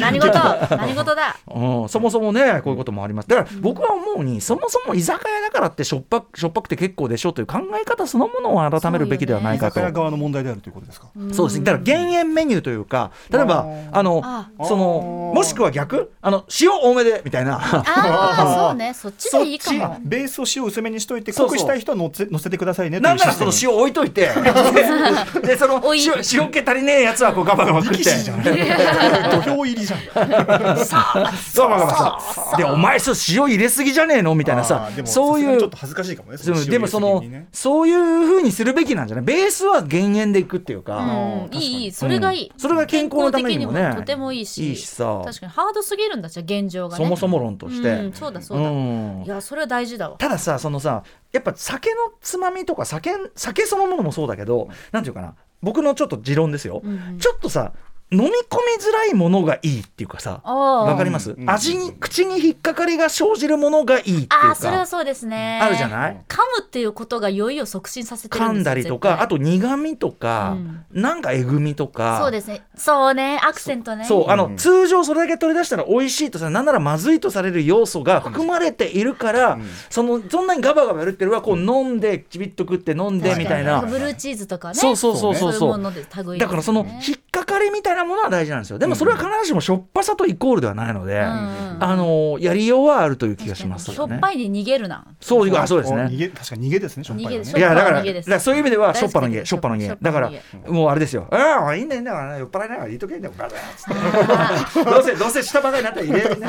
[0.00, 0.30] 何事？
[0.76, 1.36] 何事だ？
[1.54, 3.28] うん、そもそもねこういうこともあります。
[3.28, 9.74] だから僕は思うにそもそも居酒屋だからってしょっぱしょっぱくて結構でしょという考え方そのものを改めるべきではない居かと。
[9.74, 11.08] 酒屋側の問題であるということですか？
[11.32, 11.64] そうですね。
[11.64, 16.12] だから減塩メニューというか、例えばあのあそのもしくは逆？
[16.22, 17.58] あの塩多めでみたいな。
[17.58, 18.92] ああそうね。
[18.98, 19.96] そっちでいいかも。
[19.96, 20.00] ち。
[20.04, 24.28] ベースを塩薄めにしといて濃くしたい人は乗せ乗せてくださいねとないんならその塩置いといて
[25.42, 26.00] ででそのおい。
[26.04, 28.50] 塩塩気足りねえやつはこうガバガバ食って力士じゃん土
[29.42, 30.00] 俵入りじゃん。
[30.28, 36.38] ガバガバさでお前そう塩入れすぎじゃねえのみたいなさそういうちょっと恥ずかしいかもね。
[36.68, 37.22] でもその
[37.52, 39.24] そういう風にするべきなんじゃない？
[39.24, 41.92] ベースは減塩でいくっていうか、うんいいいい。
[41.92, 43.92] それがいい、それが健康のためにもね。
[43.96, 44.70] とてもいいし。
[44.70, 45.22] いいしさ。
[45.24, 47.04] 確かにハードすぎるんだじゃあ現状がね。
[47.04, 49.22] そもそも論として、うん、そうだそうだ、うん。
[49.24, 50.16] いやそれは大事だわ。
[50.16, 55.27] たださそのさやっぱ酒のつまみとか酒酒そのものもそうだけどなんていうかな
[55.62, 57.18] 僕のちょっと持論ですよ、ん。
[57.18, 57.72] ちょっとさ
[58.10, 58.32] 飲み込み
[58.82, 61.50] づらいものがいいっていうかさわかります、うん。
[61.50, 65.60] 味に口に引っかかりが生じるものがいいっていうああそれはかそうですね。
[65.62, 66.16] あるじゃない？
[66.26, 70.56] 噛むっていうことが酔いを促進させてるんですよ噛んだりとかあと苦味とか、
[70.90, 72.18] なんかえぐみとか。
[72.22, 72.62] そうですね。
[72.76, 73.40] そうね。
[73.42, 74.04] アクセントね。
[74.06, 74.56] そうあの、うん。
[74.56, 79.64] 通常それだけ取り出したら美味しいとさなんならまずいとされる要素が含まれているから、ん。
[79.90, 83.82] そのそんなにガバガバやるっていうよりはこう飲んでちびっと食って飲んでみたいな。
[83.82, 84.74] ブルーチーズとかね。
[84.74, 85.68] そうそうそうそうそう。
[85.70, 86.38] いうもので類いですよね。
[86.38, 88.78] だからその引っかかりみたいなものは大事なんですよ。
[88.78, 95.04] でもそれは必ずしもしょっぱさとイコールではないので、んあのやりようはあるという気がしますしょっぱいで逃げるな。
[95.20, 96.02] そうあそうですね。
[96.02, 97.36] お逃げ確かに逃げですねしょっぱいのね。
[97.38, 98.26] 逃げでいやだからしょっぱいの逃げです。
[98.26, 100.32] だからそういう意味ではしょっぱの家大好きですしょっぱの家しょっぱだから
[100.72, 101.28] もうあれですよ。
[101.30, 104.84] ああいいんだいいんだから酔っ払いながら言いとけんだよバカつって。
[104.90, 106.46] どうせどうせ下ばかりになったら入れるね。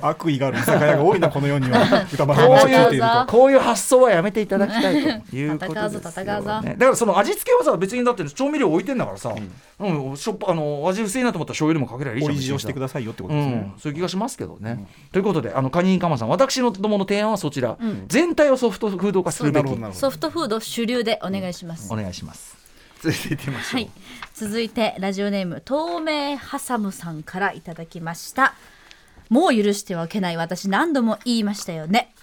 [0.00, 2.06] 悪意がある居酒屋が多いなこの世には。
[2.12, 6.48] 歌丸さんこういているいうこういう発想はやめていただきたいということですよ、ね、戦うぞ戦うぞ。
[6.48, 9.34] だからその味付けはさ別にだって調味料置いてんだからさ、
[9.78, 14.86] うんしょっぱあの味薄いなと思ったら醤油でもかけりゃいいじゃんオリジをしてくださいよってことうんですね、そういう気がしますけどね。
[15.12, 19.68] ということで、あのカニンカマさん、私のどもの提案はそちら、全体をソフトフード化するべき。
[19.92, 22.56] ソフトフード主流でお願いします、お願いします。
[23.02, 23.90] 続いていってみましょう、はい、
[24.32, 28.54] 続いてラジオネーム透明ハサムさんからいただきました。
[29.28, 32.14] もう許してはいけない私何度も言いましたよね。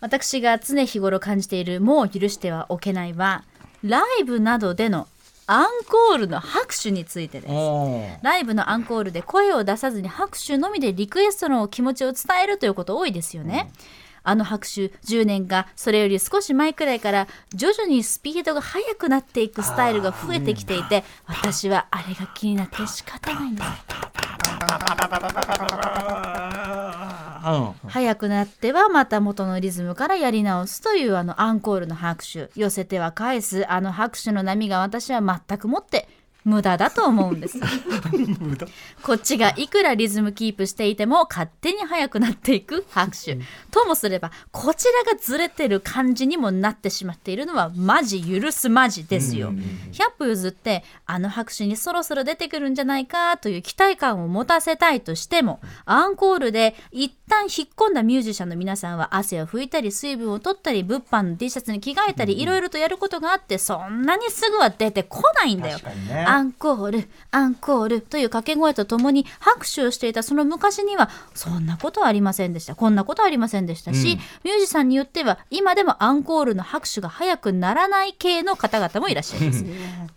[0.00, 3.44] 私が常日頃感じているもう許してはおけないは
[3.84, 5.06] ライブなどでの
[5.46, 7.52] アンコールの拍手についてです。
[8.22, 13.70] ライブのアンコールで声を出さずに拍手のみでリクエストの気持ちを伝えるということ多いですよね。
[14.24, 23.68] あの拍手10年がそれより少し前くらいから徐々にスピードが速くなっていくスタイルが増えてきていて私はあれが気になって仕方ないんです
[27.44, 27.88] うん。
[27.88, 32.50] 早くなってはまた元のリズムからやり直すというあのアンコールの拍手。
[32.54, 33.70] 寄せては返す。
[33.70, 36.08] あの拍手の波が私は全くもって
[36.44, 37.58] 無駄だと思うんです。
[39.02, 43.38] こっちがいくらリズムキープしていても勝手に速くなっていく拍手。
[43.70, 49.52] ともすればこちらがずれてる感じにもなってしまっているのはマジ許すマジですよ。
[49.92, 65.78] 100歩譲ってあの拍手にそろそろ出てくるんじゃないかという期待感を持たせたいとしてもアンコールで一旦引っ込んだミュージシャンの皆さんは汗を拭いたり水分を取ったり物販の T シャツに着替えたりいろいろとやることがあってそんなにすぐは出てこないんだよ。
[65.78, 72.74] 確かにねアンコールアンコールという掛け声とともに拍手をしていたその昔にはそんなことはありませんでした。
[72.74, 79.64] こんなことはありませんでしたし、ミュージシャンによっては今でもアンコールの拍手が早くならない系の方々もいらっしゃいます。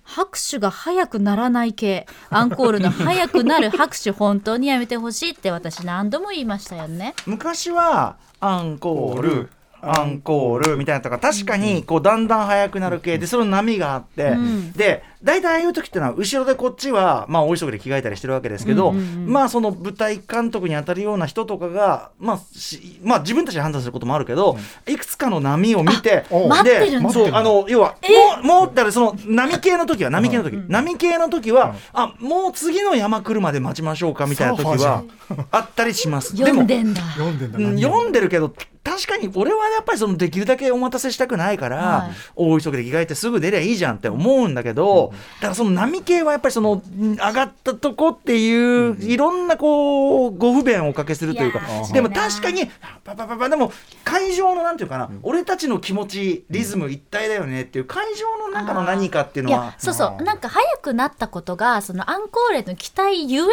[0.03, 2.07] 拍手が早くならない系。
[2.29, 7.13] アンコールの早くなる拍手本当にやめてほしいって私何度も言いましたよね。
[7.25, 9.49] 昔はアンコール
[9.81, 14.71] アンコールみたいなとか確かにこうだんだん速くなる系でその波があって、ん。
[14.71, 19.33] で大体ああいう時ってのは後ろでこっちはまあ大急ぎで着替えたりしてるわけですけど、うんうんうん。
[19.33, 24.55] まあその舞台監督に当たるような人とかがまあしまあ自分たちで判断することもあるけど、
[24.87, 27.09] いくつかの波を見てお待ってるんだ。
[27.09, 27.95] そうあの要は
[28.43, 35.03] もうもうだからその波系の時は波系の時、波系の時は、あもう次の山来るまで待ちましょうかみたいな時は
[35.49, 36.37] あったりします。
[36.37, 37.01] 読んでんだ。
[37.13, 37.89] 読んでんだうん何を。
[37.89, 38.53] 読んでるけど
[38.83, 42.11] 確かに俺はやっぱりそのできるだけお待たせしたくないから、はい。
[42.35, 51.61] 大急ぎで着替えてすぐ出りゃいいじゃんって思うんだけど、だからその波系はやっぱりそのうん上がったとこっていう、いろんなこうご不便をおかけするというか。
[51.93, 52.67] でも確かに
[53.03, 53.71] パパパパでも
[54.03, 59.65] 会場のなんていうかな、俺たちの気持ちリズム一体だよねっていう会場の中の何かっていういのは。
[59.65, 60.23] やそうそう。
[60.23, 63.45] なんか早くなったことがそのアンコールへの期待ゆえ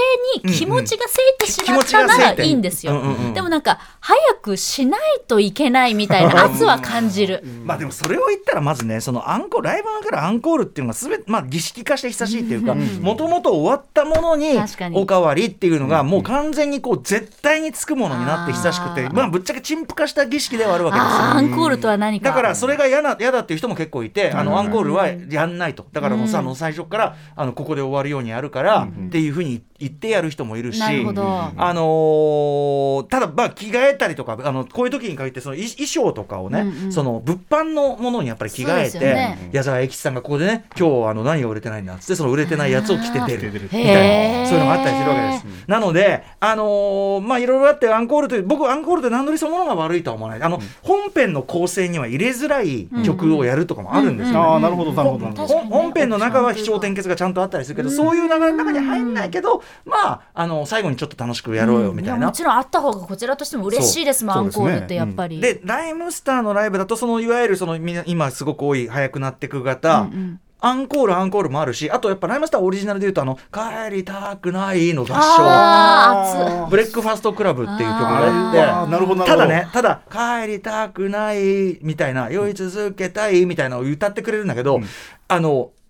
[0.47, 3.01] に気持ちがせいてしまったならいいんですよ、
[3.35, 14.59] でもなんか早くしないといけないみたいな圧は感じる、 まあでもそれを言ったらまずねそのアンコールライブのからアンコールっていうのがすべてまあ儀式化して久しいっていうかもともと終わったものに
[14.95, 21.12] おかわりっていうのがもう完全にこう絶対につくものになって久しくてまあぶっちゃけ陳腐化した儀式ではあるわけですよ。
[21.12, 22.28] アンコールとは何か。
[22.30, 25.86] だからそれが嫌な嫌だっていう人も結構いて、あのアンコールはやんないと。
[25.93, 26.45] だからもうさ、うん。
[26.47, 29.72] あの最初からあのここで終わるようにやるから、っていうふうに言って
[30.03, 31.22] やる人もいるし、なるほど、
[31.57, 36.93] あのーただまあ着替えたりとかあのこういう時に限ってその衣衣装とかをね、うんうん。
[36.93, 39.51] その物販のものにやっぱり着替えて、よね。
[39.53, 45.68] 矢沢永吉さんがここでね今日あの何が売れてないんだっつってその売れてないやつを着て出るみたいなそういうのがあったりするわけです。
[45.68, 50.43] なのであのーまあいろいろあってアンコールという僕アンコールで段取りそのものが悪いとは思わない。
[50.43, 54.35] あの、本編の構成には入れづらい曲をやるとかもあるんですよ。
[54.35, 54.39] ね。
[54.39, 62.20] ああなるほどなるほど本編の中は起承転結がちゃんとあったりするけど、そういう流れの中に入んないけど、まあ、あの最後にちょっと楽しくやろうよみたいな。
[62.20, 70.09] やもちろんあった方がこちらとしても嬉しいですもんアそうンコールってやっぱり、でライムスターのライブだとそのいわゆるそのみんな今すごく多い速くなってく型、
[70.64, 76.68] アンコールアンコールもあるしあとやっぱライムスターオリジナルでいうとあの「帰りたくない」の合唱。
[76.70, 78.62] ブレックファストクラブっていう曲があって。
[78.62, 79.45] あーなるほどなるほど。
[79.45, 84.81] ただねただ「帰りたくない」みたいな「酔い続けたい」みたいなのを歌ってくれるんだけど、
[85.27, 85.82] あのう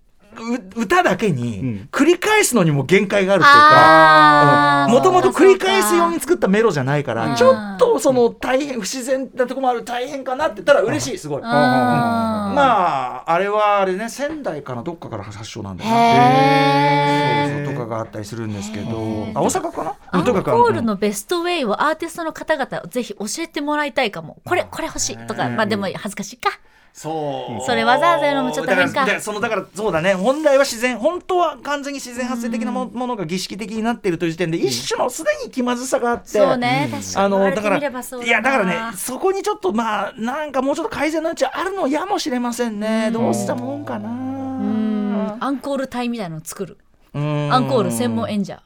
[0.76, 1.88] 歌だけにん。
[1.92, 4.86] 繰り返すのにも限界があるっていうか。
[4.90, 7.36] もともと繰り返すように作ったメロじゃないから、うん。
[7.36, 11.42] ちょっとその大変不自然なとこもある大変かなって言ったら嬉しいすごい。
[11.42, 15.96] まああれはあれね仙台かなどっかから発祥なんだよね。
[15.96, 17.54] へー。
[17.54, 18.88] そうそうとかがあったりするんですけど、
[19.34, 19.94] あ大阪かな？
[20.10, 24.38] アンとかかコールのベストウェイをアーティストの方々ぜひ教えてもらいたいかも。
[24.44, 26.50] これこれ欲しいとかまあでも恥ずかしいか
[26.92, 27.64] そう。
[27.64, 28.92] それわざわざ言うのもちょっと変か。
[28.92, 30.14] だらだらそのだからそうだね。
[30.14, 43.10] 本来は自然本当は完全に自然発生的なもものが儀式的になっているという時点で一種のすでに気まずさがあってそうね確かあに言われてのだからいやだからねそこにちょっとまあなんかもうちょっと改善の余地あるのやもしれませんね。
[43.10, 44.10] どうしたもんかな。
[44.10, 45.36] うん。
[45.40, 46.78] アンコール隊みたいなのを作る。
[47.14, 47.52] うん。
[47.52, 48.62] アンコール専門演者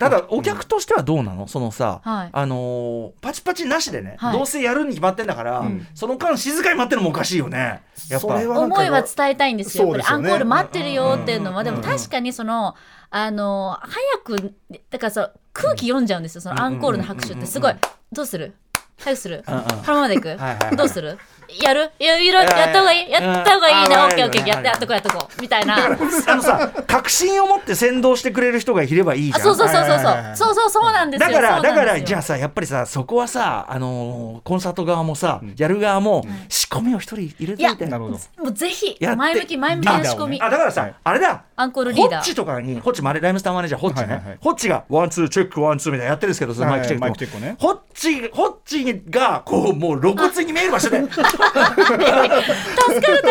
[0.00, 1.46] ただお客としてはどうなの？
[1.46, 2.30] そのさ、はい。
[2.32, 4.32] あのーパチパチなしでね、はい。
[4.32, 5.62] どうせやるに決まってんだから、
[5.94, 7.82] その間静かに待ってるのもおかしいよね。
[8.08, 8.20] やっぱ。
[8.20, 9.84] それはなんか思いは伝えたいんですよ。
[9.84, 10.28] そうですよね。
[10.28, 12.74] アンコール待ってるよっていうのは、でも確かにその、
[13.10, 14.54] あの、早く、
[14.88, 17.44] だからさ、空気読んじゃうんですよ、そのアンコールの拍手って。
[17.44, 17.74] すごい、
[18.10, 18.54] どうする？
[18.98, 19.42] 早くする？
[19.46, 19.62] この
[19.94, 20.76] ままでいくはいはい。
[20.76, 21.18] どうする？
[21.60, 21.90] やる？
[21.98, 23.10] いやいろやった方がいい？
[23.10, 25.42] やった方がいいうんな、あオッケーオッケー、はいやってやっとこうやっとこう。
[25.42, 25.76] みたいな。
[25.76, 25.88] あ
[26.36, 29.40] のさ確信を持って先導してくれる人がいればいいじゃん。
[29.40, 30.36] あそうそうそうそうそう。
[30.36, 31.30] そうそうそうなんですよ。
[31.30, 37.86] だからだからじゃああさやっぱりさそこはさあのーコンサート側もさ、やる側も、仕込みを一人入れておいて。
[37.86, 38.16] なるほど。
[38.42, 40.40] もうぜひ前向き前向きな仕込み。
[40.42, 40.94] あだからさ、はい。
[41.04, 42.16] あれだアンコールリーダー。
[42.20, 44.38] ホッチとかにホッチマネライムスターマネージャーホッチね、はいはいはい。
[44.40, 47.18] ホッチが one two check one two みたいなやってるんですけどそのマイクチェックも、はいはい。
[47.18, 51.00] マイクチェックをねホッチホッチがこうもう露骨に見える場所で。
[51.02, 51.32] 助かる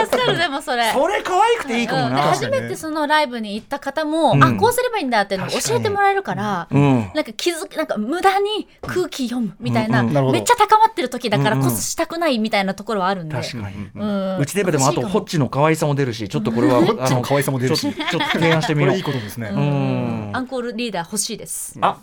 [0.06, 0.92] 助かるでもそれ。
[0.94, 2.14] それ可愛くていいかもうん。
[2.14, 4.44] 初めてそのライブに行った方も、うん。
[4.44, 7.12] あこうすればいいんだっていうのを教えてもらえるから、うん。
[7.14, 10.16] なんか気づくなんか無駄に空気読むみたいな,、うん。
[10.16, 14.38] うんめっちゃ高まってる時だからうんうんこそしたくないみたいなところはあるんで、確かに、うん。
[14.38, 17.82] うちででもあとホッチの可愛さも出るしちょっとこれはホッチの可愛さも出るし。
[17.82, 18.96] ちょっとちょっと提案してみよう。
[18.96, 19.50] いいことですね。
[19.52, 20.32] うん。
[20.34, 21.78] アンコールリーダー欲しいです。
[21.82, 22.00] あ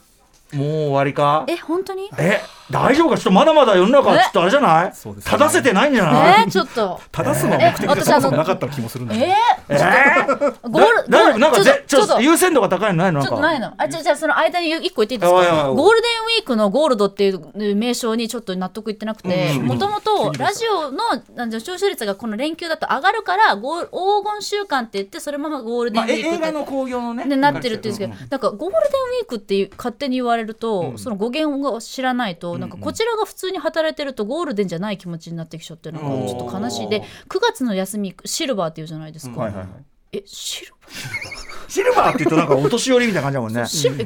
[0.53, 1.45] もう終わりか？
[1.49, 2.09] え本当に？
[2.19, 2.41] え？
[2.71, 3.17] 大丈夫か？
[3.17, 4.93] ちょっとまだまだ世の中はちょっとあれじゃない？
[4.93, 6.45] 正せてないんじゃない？
[6.47, 6.51] え？
[6.51, 7.01] ちょっと。
[7.13, 9.35] 正すのは目的がそもそもなかった気もするんですえ？
[9.69, 9.75] え？
[9.77, 12.99] ーゴールなんかちょっとと優先度が高いの？
[13.05, 13.23] ないの？
[13.23, 13.73] ちょっとないの。
[13.77, 15.37] あじゃあじゃあその間に一個言っていいですか？
[15.71, 19.67] ゴールデンウィークのゴールドっていう名称にちょっと納得いってなくてうん。
[19.67, 20.99] もともとラジオの
[21.37, 36.89] あの聴取率がこの連休だと上がるからゴール黄金週間って言ってそれままゴールデンウィーク映画の興行のねでなってるって言うんですけど、なんかゴールデンウィークっていう勝手に言われると、その語源を知らないと、なんかこちらが普通に働いてるとゴールデンじゃない気持ちになってきちゃってなんかちょっと悲しい。
[36.89, 39.51] で9月の休みシルバーっていうじゃないですか。
[40.13, 40.89] えシルバ
[41.77, 43.61] シルバーって言うとなんかお年寄りみたいな感じだもんね。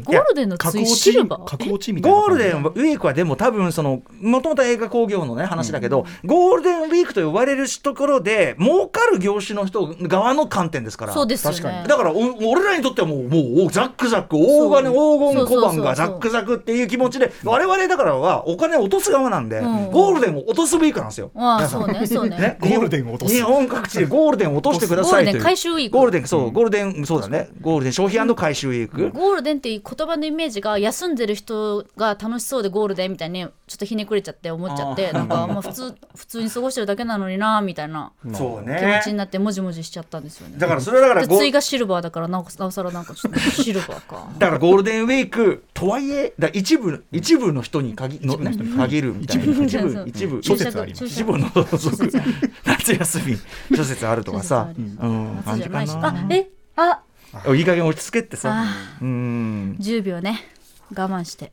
[0.04, 1.44] ゴールデンの次格落ちシルバー？
[1.44, 2.30] 格落ちみたいなゴー。
[2.30, 11.12] ルデンウィークはでも多分そのもともと映画興行のね話だけど、ゴールデンウィークと呼ばれるところで儲かる業種の人側の観点ですから。
[11.12, 19.90] そうですよ確かねだからお俺らにとってはもうもうザックザック大金黄金小判がザックザクっていう気持ちで我々だからはお金を落とす側なんで、うん。
[19.90, 21.30] ゴールデンを落とすウィークなんですよ。
[21.34, 22.38] ああそうねそうね。
[22.38, 23.34] ね、ゴールデンを落とす。
[23.34, 25.34] 日本各地でゴールデンを落としてくださいという。
[25.34, 25.96] ゴールデン回収ウィーク。
[25.96, 38.12] ゴールデンそう、ゴールデンそうだねゴールデン消費回収ウィーク、ゴールデンっていう言葉のイメージが休んでる人が楽しそうでゴールデンみたいにちょっとひねくれちゃって思っちゃってなんかまあ普通 普通に過ごしてるだけなのになみたいな。
[38.32, 40.54] そう気持ねちになってもじもじしちゃったんですよね。
[40.58, 44.28] だからそれはだからゴーで対がシルバーだからなおなおさらなんかちょっとシルバーか。
[44.38, 49.44] だからゴールデンウィークとはいえだ一部一部の人に限の、ね、限るみたいな。
[49.44, 51.04] 一部一部諸説あります。
[51.04, 51.50] 一部の
[52.64, 55.94] 夏休み諸説あるとかさ、うん、感じか夏じゃないし。
[55.96, 56.50] なあえ？
[56.76, 57.02] あ
[57.54, 58.50] いい加減落ち着けってさ。
[58.52, 59.76] あうん。
[59.78, 60.40] 10秒ね。
[60.94, 61.52] 我慢して。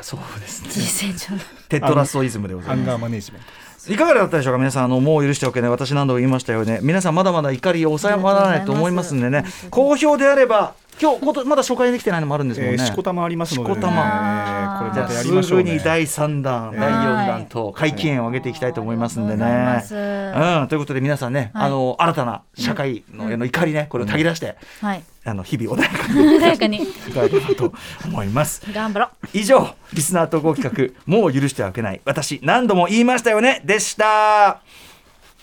[0.00, 0.70] そうですね。
[0.70, 1.42] 人生上の。
[1.68, 2.78] テッドラストイズムでございます。
[2.78, 3.92] アンガーマネジメント。
[3.92, 4.58] いかがだったでしょうか？
[4.58, 6.78] 皆さんあのもう許しておけない私何度も言いましたよね。
[6.82, 9.44] 皆さんまだまだ怒り収まらないと思いますんでね。
[9.70, 14.56] 好評であれば今日まだ初回できてないのもあるんですもんね、えー、しこたまありますので、ね、しこたま。
[14.58, 15.64] えーこれまたやじゃあすりましょうね。
[15.64, 19.44] ぐに第3弾、第4弾と会期限を上げていきたいと思いますんでね。
[19.44, 20.60] ありがとうございます。
[20.62, 21.66] うん、ということで皆さんね、はい。
[21.66, 25.02] あの新たな社会の,、怒りねこれをたぎ出して、はい。
[25.24, 26.82] あの日々穏やかに穏やかに。
[26.82, 27.72] いただければと
[28.04, 28.62] 思います。
[28.72, 29.10] 頑張ろう。
[29.32, 32.00] 以上リスナー投稿企画「もう許してはいけない。
[32.04, 34.60] 私何度も言いましたよね」でした。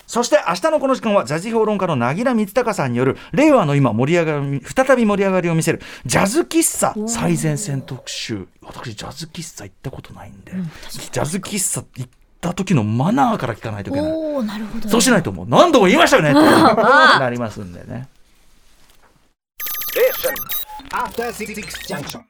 [0.09, 8.47] そして明日のこの時間はジャズ評論家の凪良光隆さんによる令和の今盛り上がり再び盛り上がりを見せるジャズ喫茶最前線特集。
[8.63, 10.53] 私ジャズ喫茶行ったことないんで、
[10.89, 12.09] ジャズ喫茶行っ
[12.41, 14.11] た時のマナーから聞かないといけない。
[14.47, 14.89] なるほど。
[14.89, 18.07] そうしないともう何度も言いましたよねって なりますんでね。
[20.91, 21.53] After Six
[21.87, 22.23] Junction.